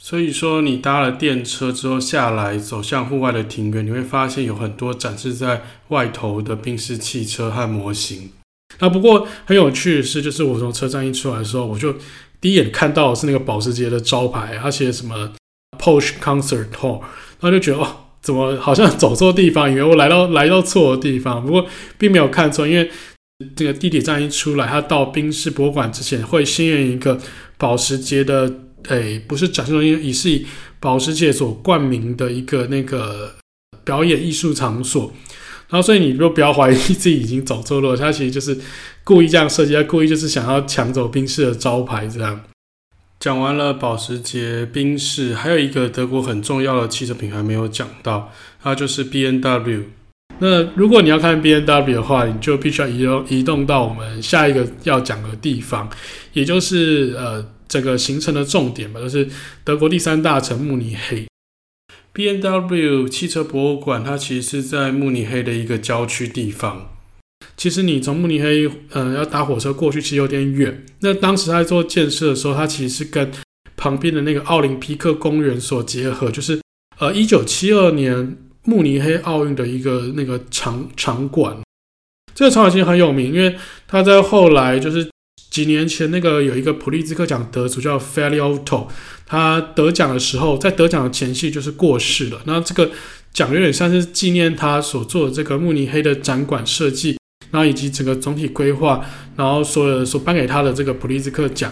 [0.04, 8.30] 所以说，你搭了电车之后下来，走向户外的庭园，你会发现有很多展示在外头的宾士汽车和模型。
[8.80, 11.94] 那不过很有趣的是，就是我从车站一出来的时候，我就
[12.40, 15.32] 第一眼看到是那个保时捷的招牌，它写什么
[15.78, 17.00] Porsche Concert Hall，
[17.38, 21.40] 然后就觉得哦，怎么好像走错地方，以为我来到来到错的地方。
[21.46, 21.64] 不过
[21.96, 22.90] 并没有看错，因为
[23.54, 27.20] 这个地铁站一出来，它到宾士博物馆之前会先验一个
[27.56, 28.52] 保时捷的。
[28.88, 30.46] 哎，不是展示中心，也是以
[30.80, 33.34] 保时捷所冠名的一个那个
[33.84, 35.12] 表演艺术场所。
[35.68, 38.58] 然后，所以你就不要怀疑自己已经走错路，他其实就是
[39.04, 42.06] 故意这样设计，他故意就是想要抢走宾士的招牌。
[42.06, 42.38] 这样
[43.18, 48.30] 讲完了保时捷、宾士，还有一个德国很重要的汽车品牌没有讲到，
[48.62, 49.84] 它就是 B N W。
[50.40, 55.88] 那如果你要看 B N W 的话，你就必须要移动移动到我们下一个要讲的地方，
[56.34, 57.42] 也就是呃。
[57.72, 59.26] 这个行程的重点吧，就是
[59.64, 61.26] 德国第三大城慕尼黑。
[62.12, 66.90] BMW 汽车博物馆，它其实是在慕尼黑的一个郊区地方。
[67.56, 70.84] 其实你从慕尼黑，呃，要搭火车过去，其实有点远。
[71.00, 73.32] 那当时在做建设的时候，它其实是跟
[73.74, 76.60] 旁边的那个奥林匹克公园所结合，就是
[76.98, 81.56] 呃，一九七二年慕尼黑奥运的一个那个场场馆。
[82.34, 83.56] 这个场馆其实很有名，因为
[83.88, 85.10] 它在后来就是。
[85.52, 88.86] 几年前，那个有一个普利兹克奖得主叫 Filiotto，
[89.26, 92.40] 他得奖的时候，在得奖的前夕就是过世了。
[92.46, 92.90] 那这个
[93.34, 97.18] 奖有点像是纪念他所做的这个慕尼黑的展馆设计，
[97.50, 99.04] 然后以及整个总体规划，
[99.36, 101.70] 然后所有所颁给他的这个普利兹克奖。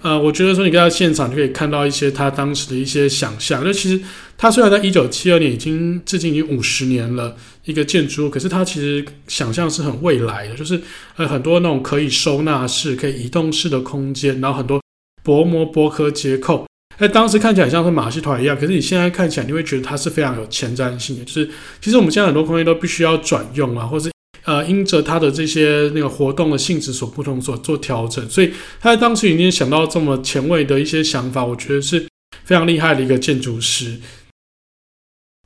[0.00, 3.62] 呃，我觉得说你跟他现场就可以看到一些他当时的一些想象。
[3.64, 4.00] 那其实
[4.36, 10.80] 他虽然在一九七二年已经至今已经五十年了一个建筑物，可是他其实想象是很未来的，就是
[11.16, 14.80] 呃很多那种可以收纳式、可以移动式的空间，然后很多
[15.24, 16.64] 薄膜薄壳结构。
[16.98, 21.24] 哎，当时看起来像是马戏团一样，可是你现在看起来你会觉得它是非常有前瞻性的。
[21.24, 24.10] 就是其实我们现在很多空间都必须要转用啊，或是。
[24.48, 32.08] 呃，因着他的这些那个活动的性质所不同，所做调整，所以他在当时已经想到这么前卫的一些想法，我觉得是
[32.44, 34.00] 非常厉害的一个建筑师。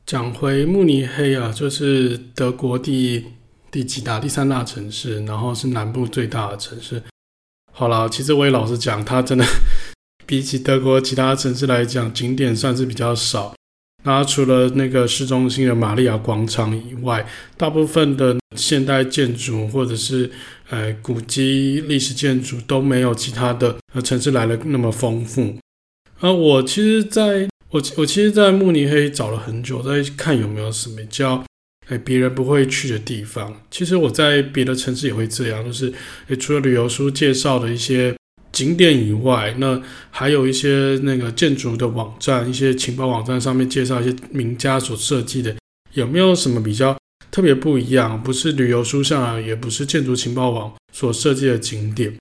[0.06, 3.24] 讲回慕尼黑啊，就是德国第
[3.72, 4.20] 第几大？
[4.20, 7.02] 第三大城市，然后是南部最大的城市。
[7.72, 9.44] 好了，其实我也老实讲，它真的
[10.26, 13.52] 比起德国其他城市来讲，景点算是比较少。
[14.04, 17.24] 那除了那个市中心的玛利亚广场以外，
[17.56, 20.30] 大部分的现代建筑或者是
[20.70, 25.56] 呃古迹历史建筑都没有其他的呃城市来的那么丰富。
[26.18, 31.44] 啊，我其实在我我其实，在慕尼黑找了很久，在看有没有什么叫
[31.88, 33.62] 哎别人不会去的地方。
[33.70, 35.92] 其实我在别的城市也会这样，就是
[36.28, 38.14] 诶除了旅游书介绍的一些。
[38.52, 45.56] 景点以外，那还有一些那个建筑的网站，一些情报网站上面介绍一些名家所设计的，
[45.94, 46.96] 有没有什么比较
[47.30, 48.22] 特别不一样？
[48.22, 52.14] 不是旅游书上啊，也不是建筑情报网所设计的景点。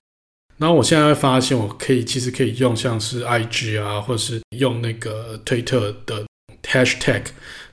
[0.58, 6.24] 然后我现在会发现，我可以其实可以用像是 IG 啊，或是用那个推特的
[6.62, 7.24] Hashtag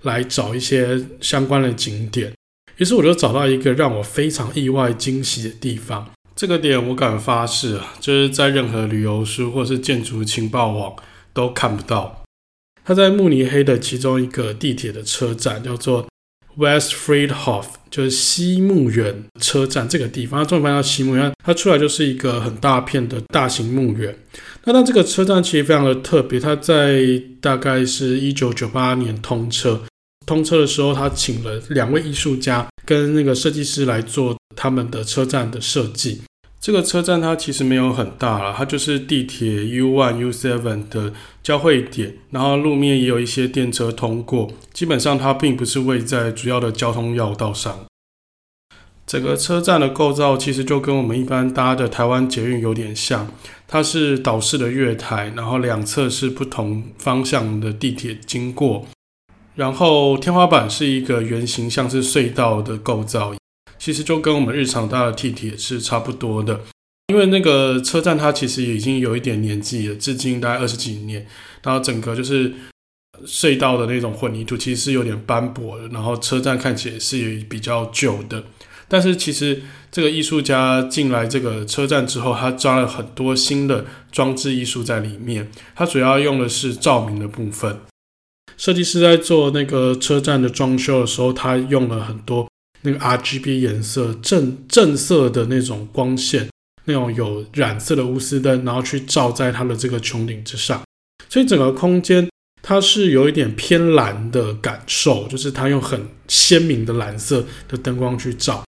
[0.02, 2.34] 来找一些相关的景点。
[2.78, 6.10] 于是我就找到一个让我非常意外惊喜的地方。
[6.40, 10.96] 这个点我敢发誓啊，就是在任何旅游书或是建筑情报网
[11.34, 12.24] 都看不到。
[12.86, 16.08] 它在慕尼黑的其中一个地铁的车站，叫做
[16.58, 20.42] Westfriedhof，就是西木园车站这个地方。
[20.42, 24.18] 它中文翻叫西木园，它出来就是一个很大片的大型墓园。
[24.64, 29.82] 那它这个车站其实非常的特别，它在大概是一九九八年通车。
[30.26, 36.22] 通车的时候，他请了两位艺术家跟那个设计师来做他们的车站的设计。
[36.62, 44.52] 这个车站它其实没有很大了，它就是地铁 U1、U7 的交汇点，然后路面也有一些电车通过。
[44.74, 47.86] 基本上它并不是位在主要的交通要道上。
[49.08, 53.32] 整个车站的构造其实就跟我们一般搭的台湾捷运有点像，
[53.66, 58.86] 它是岛式的月台，然后两侧是不同方向的地铁经过，
[59.56, 63.34] 然后天花板是一个圆形，像是隧道的构造。
[63.80, 66.60] 其实就跟我们日常搭的地铁是差不多的，
[67.08, 71.26] 因为那个车站它其实已经有一点年纪了，至今大概二十几年，
[71.64, 72.54] 然后整个就是
[73.26, 78.44] 隧道的那种混凝土其实是有点斑驳的，然后车站看起来是比较旧的。
[78.92, 79.62] 但是其实
[79.92, 87.80] 这个艺术家进来这个车站之后，他装了很多新的装置艺术在里面，他主要用的是照明的部分。
[88.58, 92.49] 设计师在做那个车站的装修的时候，他用了很多。
[92.82, 96.50] 那个 RGB 颜色正正色的那种光线，
[96.86, 100.82] 那种有染色的钨丝灯，然后去照在它的这个穹顶之上，
[101.28, 102.30] 所以整个空间
[102.62, 108.64] 它是有一点偏蓝的感受，就是它用很鲜明的蓝色的灯光去照。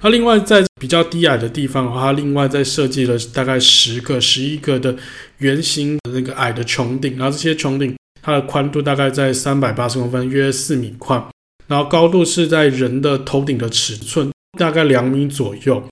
[0.00, 4.96] 它另外在比较低矮的地方的话，它另外再设计了大概十个、十一个的
[5.38, 11.24] 圆形的那个矮的穹顶，然后这些穹顶它的宽度大概在三百八十公分，约四米宽，
[11.72, 15.82] 然后高度是在人的头顶的尺寸，大概两米左右。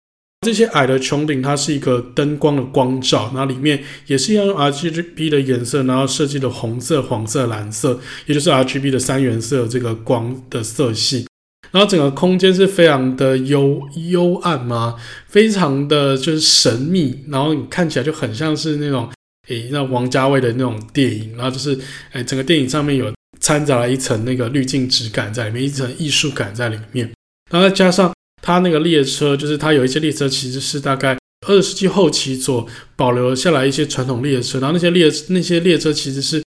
[0.46, 11.26] 这些矮的穹顶它是一个灯光的光照，然后里面也是要用 RGB 的颜色，然后设计的红色、黄色、蓝色，也就是 RGB 的三原色这个光的色系。
[11.70, 14.96] 然后整个空间是非常的幽幽暗嘛，
[15.28, 19.08] 非常的就是神秘，然后你看起来就很像是那种
[19.48, 21.78] 诶，那王家卫的那种电影，然后就是
[22.12, 23.10] 诶，整个电影上面有
[23.41, 27.11] 掺杂了一层那个滤镜质感在里面，一层艺术感在里面，
[27.51, 31.18] 然后再加上它那个列车，就是它有一些列车其实是大概
[31.49, 36.45] 二十世纪后期所保留下来一些传统列车，然后那些列那些列车其实是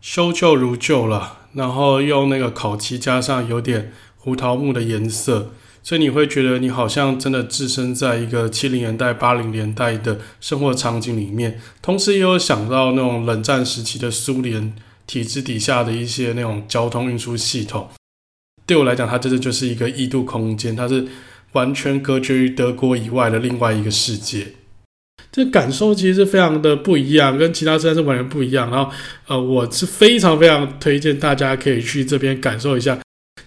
[0.00, 3.92] 修旧如旧了，然后用那个烤漆加上有点。
[4.18, 5.52] 胡桃木的颜色，
[5.84, 14.74] 所以你会觉得你好像真的置身在一个七零年代、八零年代的生活场景里面，同时也有想到那种冷战时期的苏联
[15.06, 17.88] 体制底下的一些那种交通运输系统。
[18.66, 21.06] 对我来讲，它真的就是一个异度空间，它是
[21.52, 24.48] 完全隔绝于德国以外的另外一个世界。
[25.30, 28.70] 这感受其实是非常的不一样，跟其他车站是完全不一样。
[28.70, 28.90] 然后，
[29.26, 32.98] 呃，我是非常非常推荐大家可以去这边感受一下。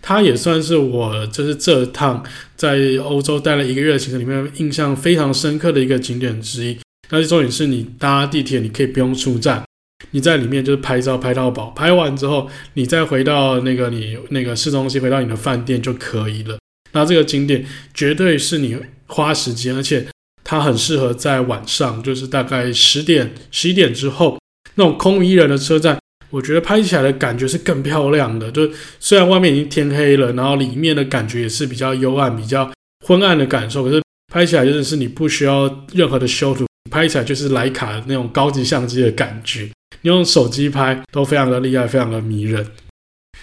[0.02, 2.24] 它也算是我就是这趟
[2.56, 6.78] 在欧洲待了一个月的行程里面印象非常深刻的一个景点之一。
[7.10, 9.64] 但是重点是你搭地铁，你可以不用出站，
[10.12, 16.58] 你在里面就是拍照拍到饱，拍完之后你再回到那个你那个市中心，回到你的饭店就可以了。
[16.92, 18.78] 那这个景点绝对是你
[19.08, 20.08] 花时间，而且
[20.44, 24.40] 它很适合在晚上，就是大概十点、十一点之后
[24.76, 25.98] 那种空无一人的车站。
[26.32, 28.70] 我觉得拍起来的感觉是更漂亮的，就
[29.00, 32.72] 虽然外面已经天黑了，然后里面的感觉也是比较幽暗、比较
[33.04, 34.00] 昏暗的感受，可是
[34.32, 39.68] 拍起来真的是你不需要任何的修图，拍起来就是徕卡那种高级相机的感觉，
[40.02, 42.66] 你用手机拍都非常的厉害，非常的迷人。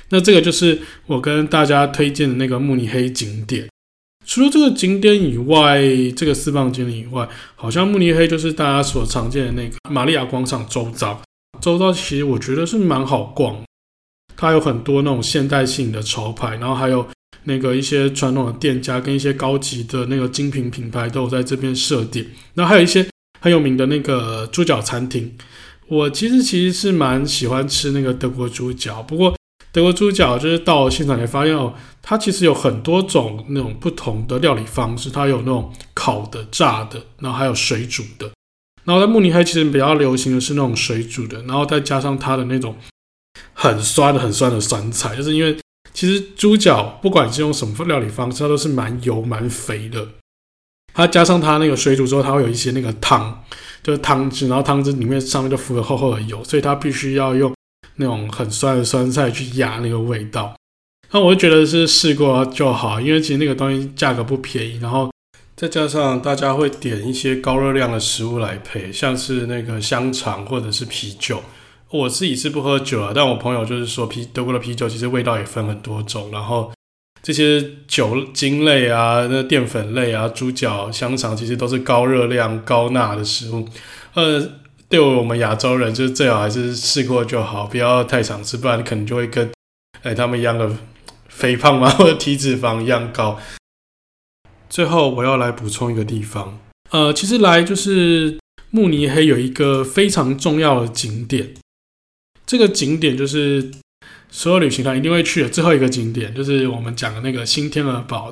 [0.08, 3.68] 那这个就是我跟大家推荐的那个慕尼黑景点。
[4.24, 5.80] 除了这个景点以外，
[6.16, 11.22] 这个四棒景点以外，好像慕尼黑就是大家所常见的那个玛利亚广场周遭。
[11.60, 13.62] 周遭其实我觉得是蛮好逛，
[14.36, 17.06] 它有很多那种现代性的潮牌，然后还有
[17.44, 23.06] 那个一些传统的店家跟一些高级的那个精品品牌都有在这边设点，然后还有一些
[23.40, 25.32] 很有名的那个猪脚餐厅。
[25.88, 29.36] 我其实其实是蛮喜欢吃那个德国猪脚，不过
[29.72, 38.30] 德国猪脚就是到现场才发现哦，它其实有很多种那种不同的料理方式，它有那种烤的、炸的，然后还有水煮的。
[38.84, 42.76] 然后在慕尼黑其实比较流行的是那种水煮的，然后再加上它的那种
[43.52, 45.56] 很酸的、很酸的酸菜，就是因为
[45.92, 50.06] 其实猪脚不管是用什么料理方式，它都是蛮油、蛮肥的。
[50.94, 53.44] 它加上它那个水煮之后，它会有一些那个汤，
[53.86, 57.54] 就是汤汁，然后汤汁里面上面就浮了厚厚的油，所以它必须要用
[57.94, 60.52] 那种很酸的酸菜去压那个味道。
[61.12, 65.08] 那我就觉得是试过就好，因为其实那个东西价格不便宜，然后。
[65.54, 71.42] 再加上大家会点一些高热量的食物来配，像是那个香肠或者是啤酒。
[71.90, 76.70] 我自己是不喝酒啊，但我朋友就是说啤德国的啤酒其实味道也分很多种，然后
[77.26, 83.68] 这些酒精类啊、那淀粉类啊、猪脚、香肠其实都是高热量、高钠的食物。
[84.14, 84.40] 呃，
[84.88, 89.50] 对我们亚洲人就是最好还是试过就好，不要太常吃，不然可能就会跟
[90.04, 90.70] 哎他们一样的
[91.28, 93.40] 肥胖嘛，或者体脂肪一样高。
[94.70, 96.60] 最后我要来补充一个地方，
[96.92, 98.38] 呃，其实来就是
[98.70, 101.54] 慕尼黑有一个非常重要的景点，
[102.46, 103.72] 这个景点就是
[104.36, 108.30] 所有旅行团一定会去的最后一个景点，就是我们讲的那个新天鹅堡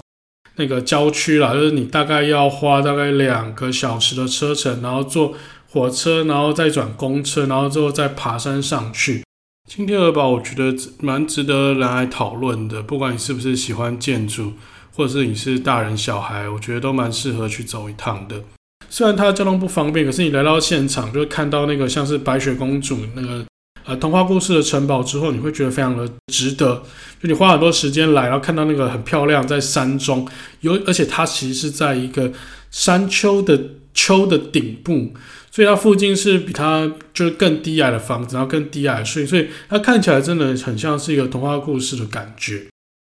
[0.57, 5.33] 那个郊区啦，就是你大概要花大概两个小时的车程，然后坐
[5.71, 9.23] 火车，然后再转公车，然后之后再爬山上去。
[9.67, 14.53] 新天鹅堡我觉得蛮值得来讨论的，不管你是不是喜欢建筑。
[14.97, 18.41] 或者是你是大人小孩，我觉得都蛮适合去走一趟的。
[18.89, 23.45] 虽然它交通不方便，可是你来到现场就看到那个像是白雪公主那个
[23.87, 26.83] 呃童话故事的城堡之后，你会觉得非常的值得。
[27.21, 30.27] 就你花很多时间来，然后看到那个很漂亮在山中，
[30.61, 32.33] 有而且它其实是在一个
[32.71, 33.59] 山丘的
[33.93, 35.13] 丘的顶部，
[35.51, 42.67] 所以它附近是比它就是更低矮的房子，然后更低矮的树，所以它看起来真的很像是一个童话故事的感觉。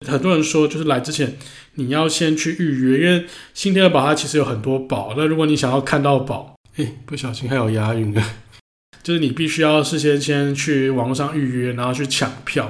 [0.06, 1.38] 很多人说，就是来之前
[1.74, 5.16] 你要先去预约，因为新天鹅堡它其实有很多堡。
[5.18, 8.24] 那如果你想要看到宝，哎，不小心还有押韵了。
[9.08, 12.70] 就是你必须要事先先去网络上预约，然后去抢票。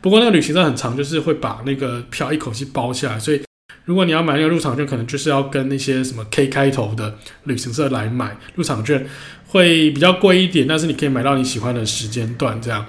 [0.00, 3.40] 不过那个旅行社很长，就是会把那个票一口气包下来，所以
[3.84, 9.06] 如果你要买那个入场券，可能就是要跟那些什么 K 开头的旅行社来买入场券，
[9.46, 12.60] 会比较贵一点，但是你可以买到你喜欢的时间段。
[12.60, 12.84] 这样，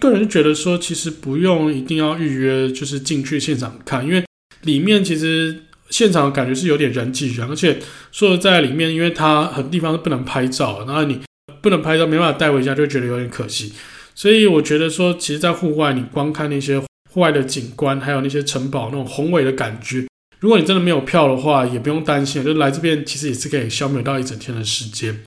[0.00, 4.24] 个人觉得说，其实不用一定要预约，就是进去现场看，因为
[4.62, 7.78] 里面其实现场感觉是有点人挤人，而且
[8.10, 11.20] 说在里面，因为它很多地方是不能拍照，然后你
[11.60, 13.72] 不能拍照，没办法带回家，就觉得有点可惜。
[14.14, 16.78] 所以我觉得说，其实，在户外，你光看那些
[17.10, 20.06] 户外的景观，还有那些城堡那种宏伟的感觉，
[20.40, 25.22] 如果你真的没有票的话，也不用担心，就来这边其实也是可以消磨到一整天的时间。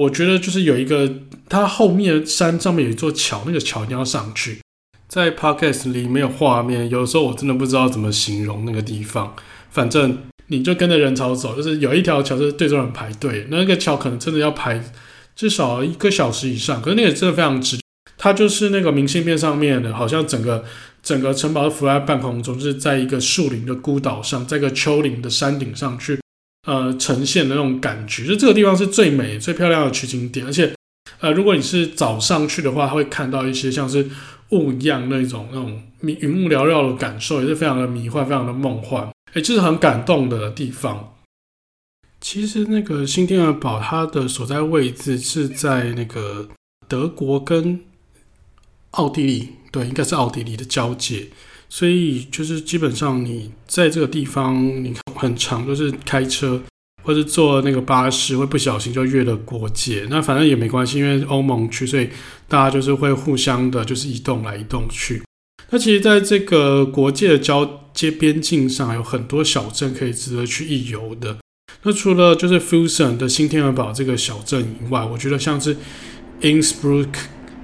[0.00, 1.10] 我觉得就是有一个，
[1.48, 4.58] 它后面山上面有一座桥，那个桥一定要上去。
[5.08, 9.34] 在 Podcast 里没有画面，有时候我真的不知道怎么形容那个地方。
[9.70, 10.18] 反正
[10.48, 14.82] 你就跟着人潮走，就是有一条桥是对着人排队，那个桥可能真的要排
[15.36, 17.78] 至少一个小时以上，可是那个真的非常值。
[18.18, 20.64] 它就是那个明信片上面的，好像整个
[21.02, 26.18] 整个城堡都浮在半空中，就是在一个树林的孤岛上，在一个丘陵的山顶上去，
[26.66, 28.24] 呃，呈现的那种感觉。
[28.24, 30.72] 就这个地方是最美、最漂亮的取景点，而且，
[31.20, 34.08] 呃，如果你是早上去的话，会看到一些像是
[34.50, 41.12] 雾一样那种那种云雾缭绕的感受，也是非常的迷幻、非常的梦幻，诶，这是很感动的地方。
[42.28, 46.48] 其实那个新天鹅堡，它的所在位置是在那个
[46.88, 47.78] 德国跟
[48.90, 51.28] 奥地利，对，应该是奥地利的交界，
[51.68, 56.60] 所以就是基本上你在这个地方，你很长，就是开车
[57.04, 60.04] 或者坐那个巴士，会不小心就越了国界。
[60.10, 62.10] 那反正也没关系，因为欧盟区，所以
[62.48, 65.22] 大家就是会互相的，就是移动来移动去。
[65.70, 71.36] 那其实，在这个国界的交接边境上，有很多小镇可以值得去一游的。
[71.86, 75.76] 那除了就是 Fussen 的新天鹅堡这个小镇以外，我觉得像是
[76.40, 77.14] Innsbruck。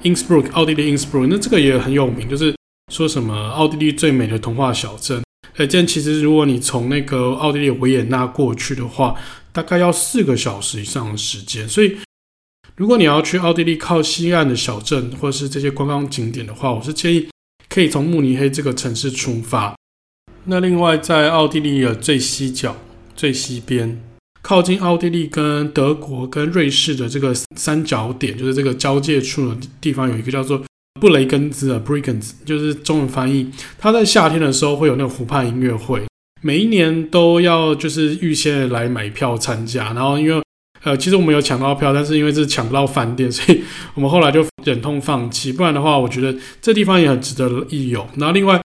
[0.04, 2.54] Innsbruck，奥地利 Innsbruck，那这个也很有名，就是
[2.92, 5.22] 说什么奥地利最美的童话小镇。
[5.56, 9.16] 哎，这样其实如果你从那个奥地利维也纳过去的话，
[9.52, 11.68] 大概要四个小时以上的时间。
[11.68, 11.96] 所以，
[12.76, 17.28] 如果你要去奥地利靠西岸的小镇或者是这些观光景点的话，我是建议
[17.68, 19.76] 可以从慕尼黑这个城市出发。
[20.44, 22.76] 那另外，在奥地利的最西角、
[23.16, 24.00] 最西边。
[24.42, 30.60] 靠近奥地利跟德国跟瑞士的这个三角点，就是这个交界处的地方，有一个叫做
[31.00, 33.50] 布雷根兹啊，Bregenz，就是中文翻译。
[33.78, 36.02] 它在夏天的时候会有那个湖畔音乐会，
[36.42, 39.92] 每一年都要就是预先来买票参加。
[39.92, 40.42] 然后因为
[40.82, 43.62] 呃，其实我们有抢到票，但是因为是抢不到饭店，所以
[43.94, 45.52] 我们后来就忍痛放弃。
[45.52, 48.06] 不然的话，我觉得这地方也很值得一游。
[48.16, 48.61] 然后另外。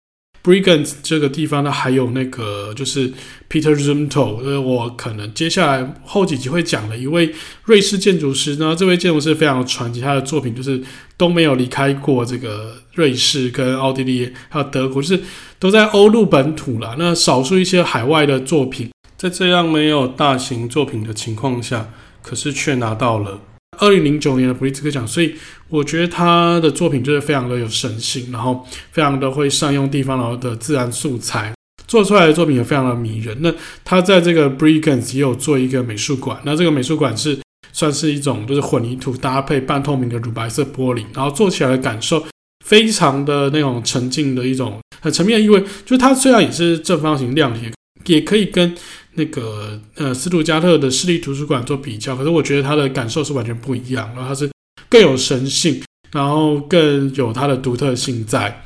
[0.44, 3.10] Brigant 这个地方呢，还有那个就是
[3.50, 7.34] Peter Zumthor，呃，我可能接下来后几集会讲的一位
[7.64, 10.84] 瑞士建筑师呢，这位建筑师非常传奇，他的作品就是
[11.16, 15.24] 都没有离开过这个瑞士跟奥地利还有德国，就是
[15.60, 16.98] 都在欧陆本土啦。
[17.00, 21.89] 那少数一些海外的作品，在这样没有大型作品的情况下，
[22.22, 23.39] 可是却拿到了。
[23.78, 25.36] 二零零九年的普利兹克奖，所以
[25.69, 31.53] 我觉得他的作品就是非常的有神性，然后非常的会善用地方的自然素材，
[31.88, 33.38] 做出来的作品也非常的迷人。
[33.41, 33.53] 那
[33.84, 37.38] 他在这个 Bregenz 也有做一个美术馆，那这个美术馆是
[37.71, 42.26] 算是一种就是混凝土搭配半透明的乳白色玻璃，然后做起来的感受
[42.65, 45.59] 非常的那种沉静的一种很沉闷的意味。
[45.86, 47.71] 就是它虽然也是正方形亮体，
[48.05, 48.76] 也可以跟。
[49.16, 54.49] 那个呃，斯图加特的市立图书馆做比较，可是我觉得它的感受是完全不一样，然后它是
[54.89, 58.64] 更有神性，然后更有它的独特性在。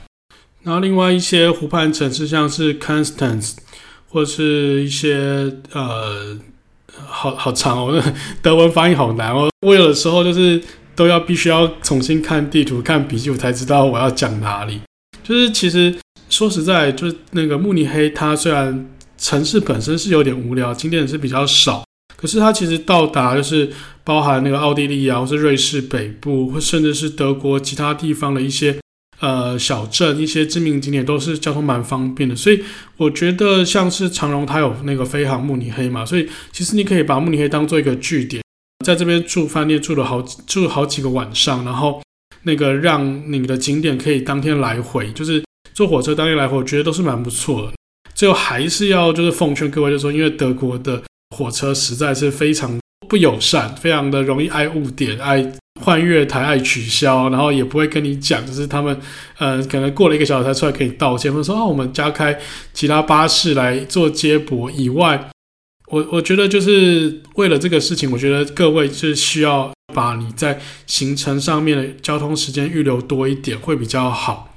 [0.63, 3.55] 然后另外一些湖畔城市，像是 Constance
[4.09, 6.37] 或是一些呃，
[7.05, 8.03] 好好长哦，
[8.41, 9.49] 德文发音好难哦。
[9.65, 10.61] 我有的时候就是
[10.95, 14.81] 都要必须要重新看地图、看笔记，我才知道我要讲哪里。
[15.23, 15.93] 就是其实
[16.29, 21.83] 说实在，就是那个慕尼黑，它虽然城市本身是有点无聊，景点是比较少。
[22.15, 23.71] 可是它其实到达就是
[24.03, 28.75] 包含那个奥地利啊，或是瑞士北部，或甚至是德国其他地方的一些
[29.19, 32.35] 呃小镇，一些知名景点都是交通蛮方便的。
[32.35, 32.63] 所以
[32.97, 38.41] 我觉得像是长荣，它有那个飞航慕尼黑嘛，所以其实你可以把慕尼黑当做一个据点，
[38.83, 42.01] 在这边住饭店住了好住好几个晚上，然后
[42.41, 45.43] 那个让你的景点可以当天来回，就是
[45.75, 47.73] 坐火车当天来回，我觉得都是蛮不错的。
[48.17, 50.99] 最后还是要就是奉劝各位，就是说，因为德国的
[51.35, 58.99] 火车实在是非常不友善，非常的容易爱误点、爱换月台、爱取消，然后也不会跟你讲，就是他们
[59.37, 62.35] 呃可能过了一个小时才出来给你道歉，或者说啊我们加开
[62.73, 65.29] 其他巴士来做接驳以外，
[65.91, 74.56] 我我觉得就是为了这个事情，我觉得各位是需要把你在行程上面的交通时间预留多一点，会比较好。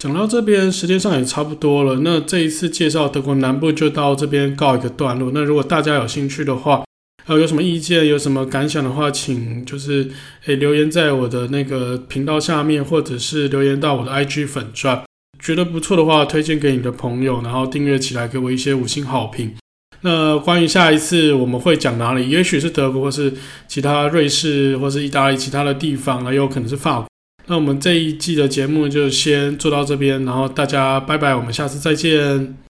[0.00, 2.00] 讲到这边，时间上也差不多了。
[2.02, 5.30] 那这一次介绍德国南部就到这边告一个段落。
[5.34, 6.82] 那如果大家有兴趣的话，
[7.26, 10.10] 呃，有什么意见，有什么感想的话，请就是
[10.46, 15.02] 诶留言在我的那个频道下面，或者是留言到我的 IG 粉钻。
[15.38, 19.54] 觉得不错的话，推荐给你的朋友，然后订阅起来，给我一些五星好评。
[20.00, 23.34] 那关于下一次我们会讲哪里，也许是德国，或是
[23.68, 27.06] 其他瑞士，或是意大利其他的地方，也有可能是法国。
[27.50, 32.69] 那我们这一季的节目就先做到这边，然后大家拜拜，我们下次再见。